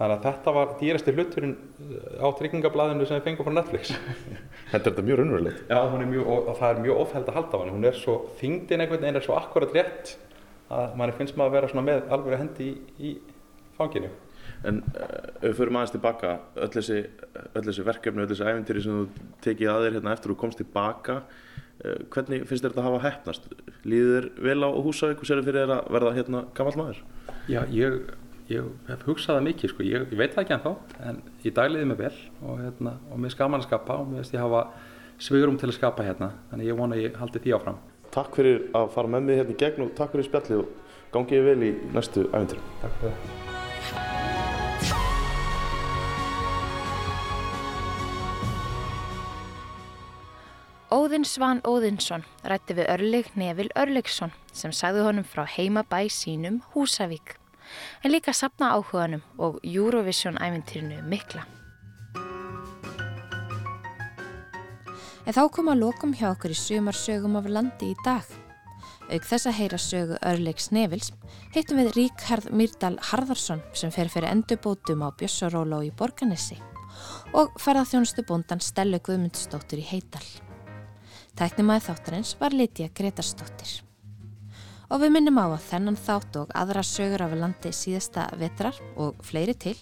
[0.00, 3.94] Þannig að þetta var dýrasti hluturinn eh, á tryggingablaðinu sem við fengum frá Netflix.
[4.70, 5.62] Þetta er þetta mjög raunverulegt.
[5.66, 7.72] Já, er mjög, og, og það er mjög ofheld að halda á henni.
[7.74, 10.12] Hún er svo, þyngdin einhvern veginn er svo akkurat rétt
[10.70, 12.74] að manni finnst maður að vera svona með alveg hendi í,
[13.10, 13.12] í
[13.76, 14.10] fanginu.
[14.66, 15.04] En uh,
[15.40, 16.98] ef við förum aðeins tilbaka, öll þessi,
[17.56, 20.60] öll þessi verkefni, öll þessi æventýri sem þú tekið að þér hérna eftir og komst
[20.60, 23.48] tilbaka, uh, hvernig finnst þér þetta að hafa hefnast?
[23.88, 27.02] Líður þér vel á Húsavík og sér fyrir þér að verða hérna gamall maður?
[27.48, 27.98] Já, ég,
[28.52, 29.86] ég hef hugsað það mikið, sko.
[29.88, 30.74] ég, ég veit það ekki ennþá,
[31.08, 34.22] en í dag liði mig vel og, hérna, og mér gaman að skapa og mér
[34.22, 34.66] finnst ég hafa
[35.20, 37.80] svigurum til að skapa hérna, þannig ég vona að ég haldi því áfram.
[38.10, 40.72] Takk fyrir að fara með mig hérna í gegn og takk fyrir spjallið og
[41.14, 42.72] gangið vel í næstu æventýrum.
[42.82, 43.48] Takk fyrir það.
[50.90, 57.36] Óðinn Svan Óðinsson rætti við Örleg Nevil Örlegsson sem sagði honum frá heimabæ sínum Húsavík
[58.02, 61.46] en líka sapna áhuganum og Eurovision æventýrinu mikla.
[65.30, 68.26] En þá kom að lokum hjá okkur í sumarsögum af landi í dag.
[69.14, 71.12] Auk þess að heyra sögu Örlegs Nevils
[71.54, 76.58] hittum við Ríkharð Myrdal Harðarsson sem fer fyrir endurbótum á Bjössaróla í Borganissi
[77.30, 80.24] og ferðarþjónustu bóndan Stellu Guðmundsdóttur í Heidal.
[81.38, 83.76] Tæknimaði þáttarins var Lítiða Gretarsdóttir.
[84.90, 89.22] Og við minnum á að þennan þátt og aðra sögur af landi síðasta vetrar og
[89.22, 89.78] fleiri til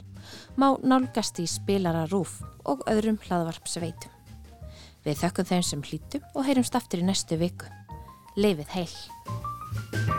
[0.61, 2.36] má nálgast í spilara rúf
[2.68, 4.17] og öðrum hlaðvarpsveitum.
[5.09, 7.70] Við þökkum þeim sem hlítum og heyrumst aftur í næstu viku.
[8.36, 10.17] Leifið heil!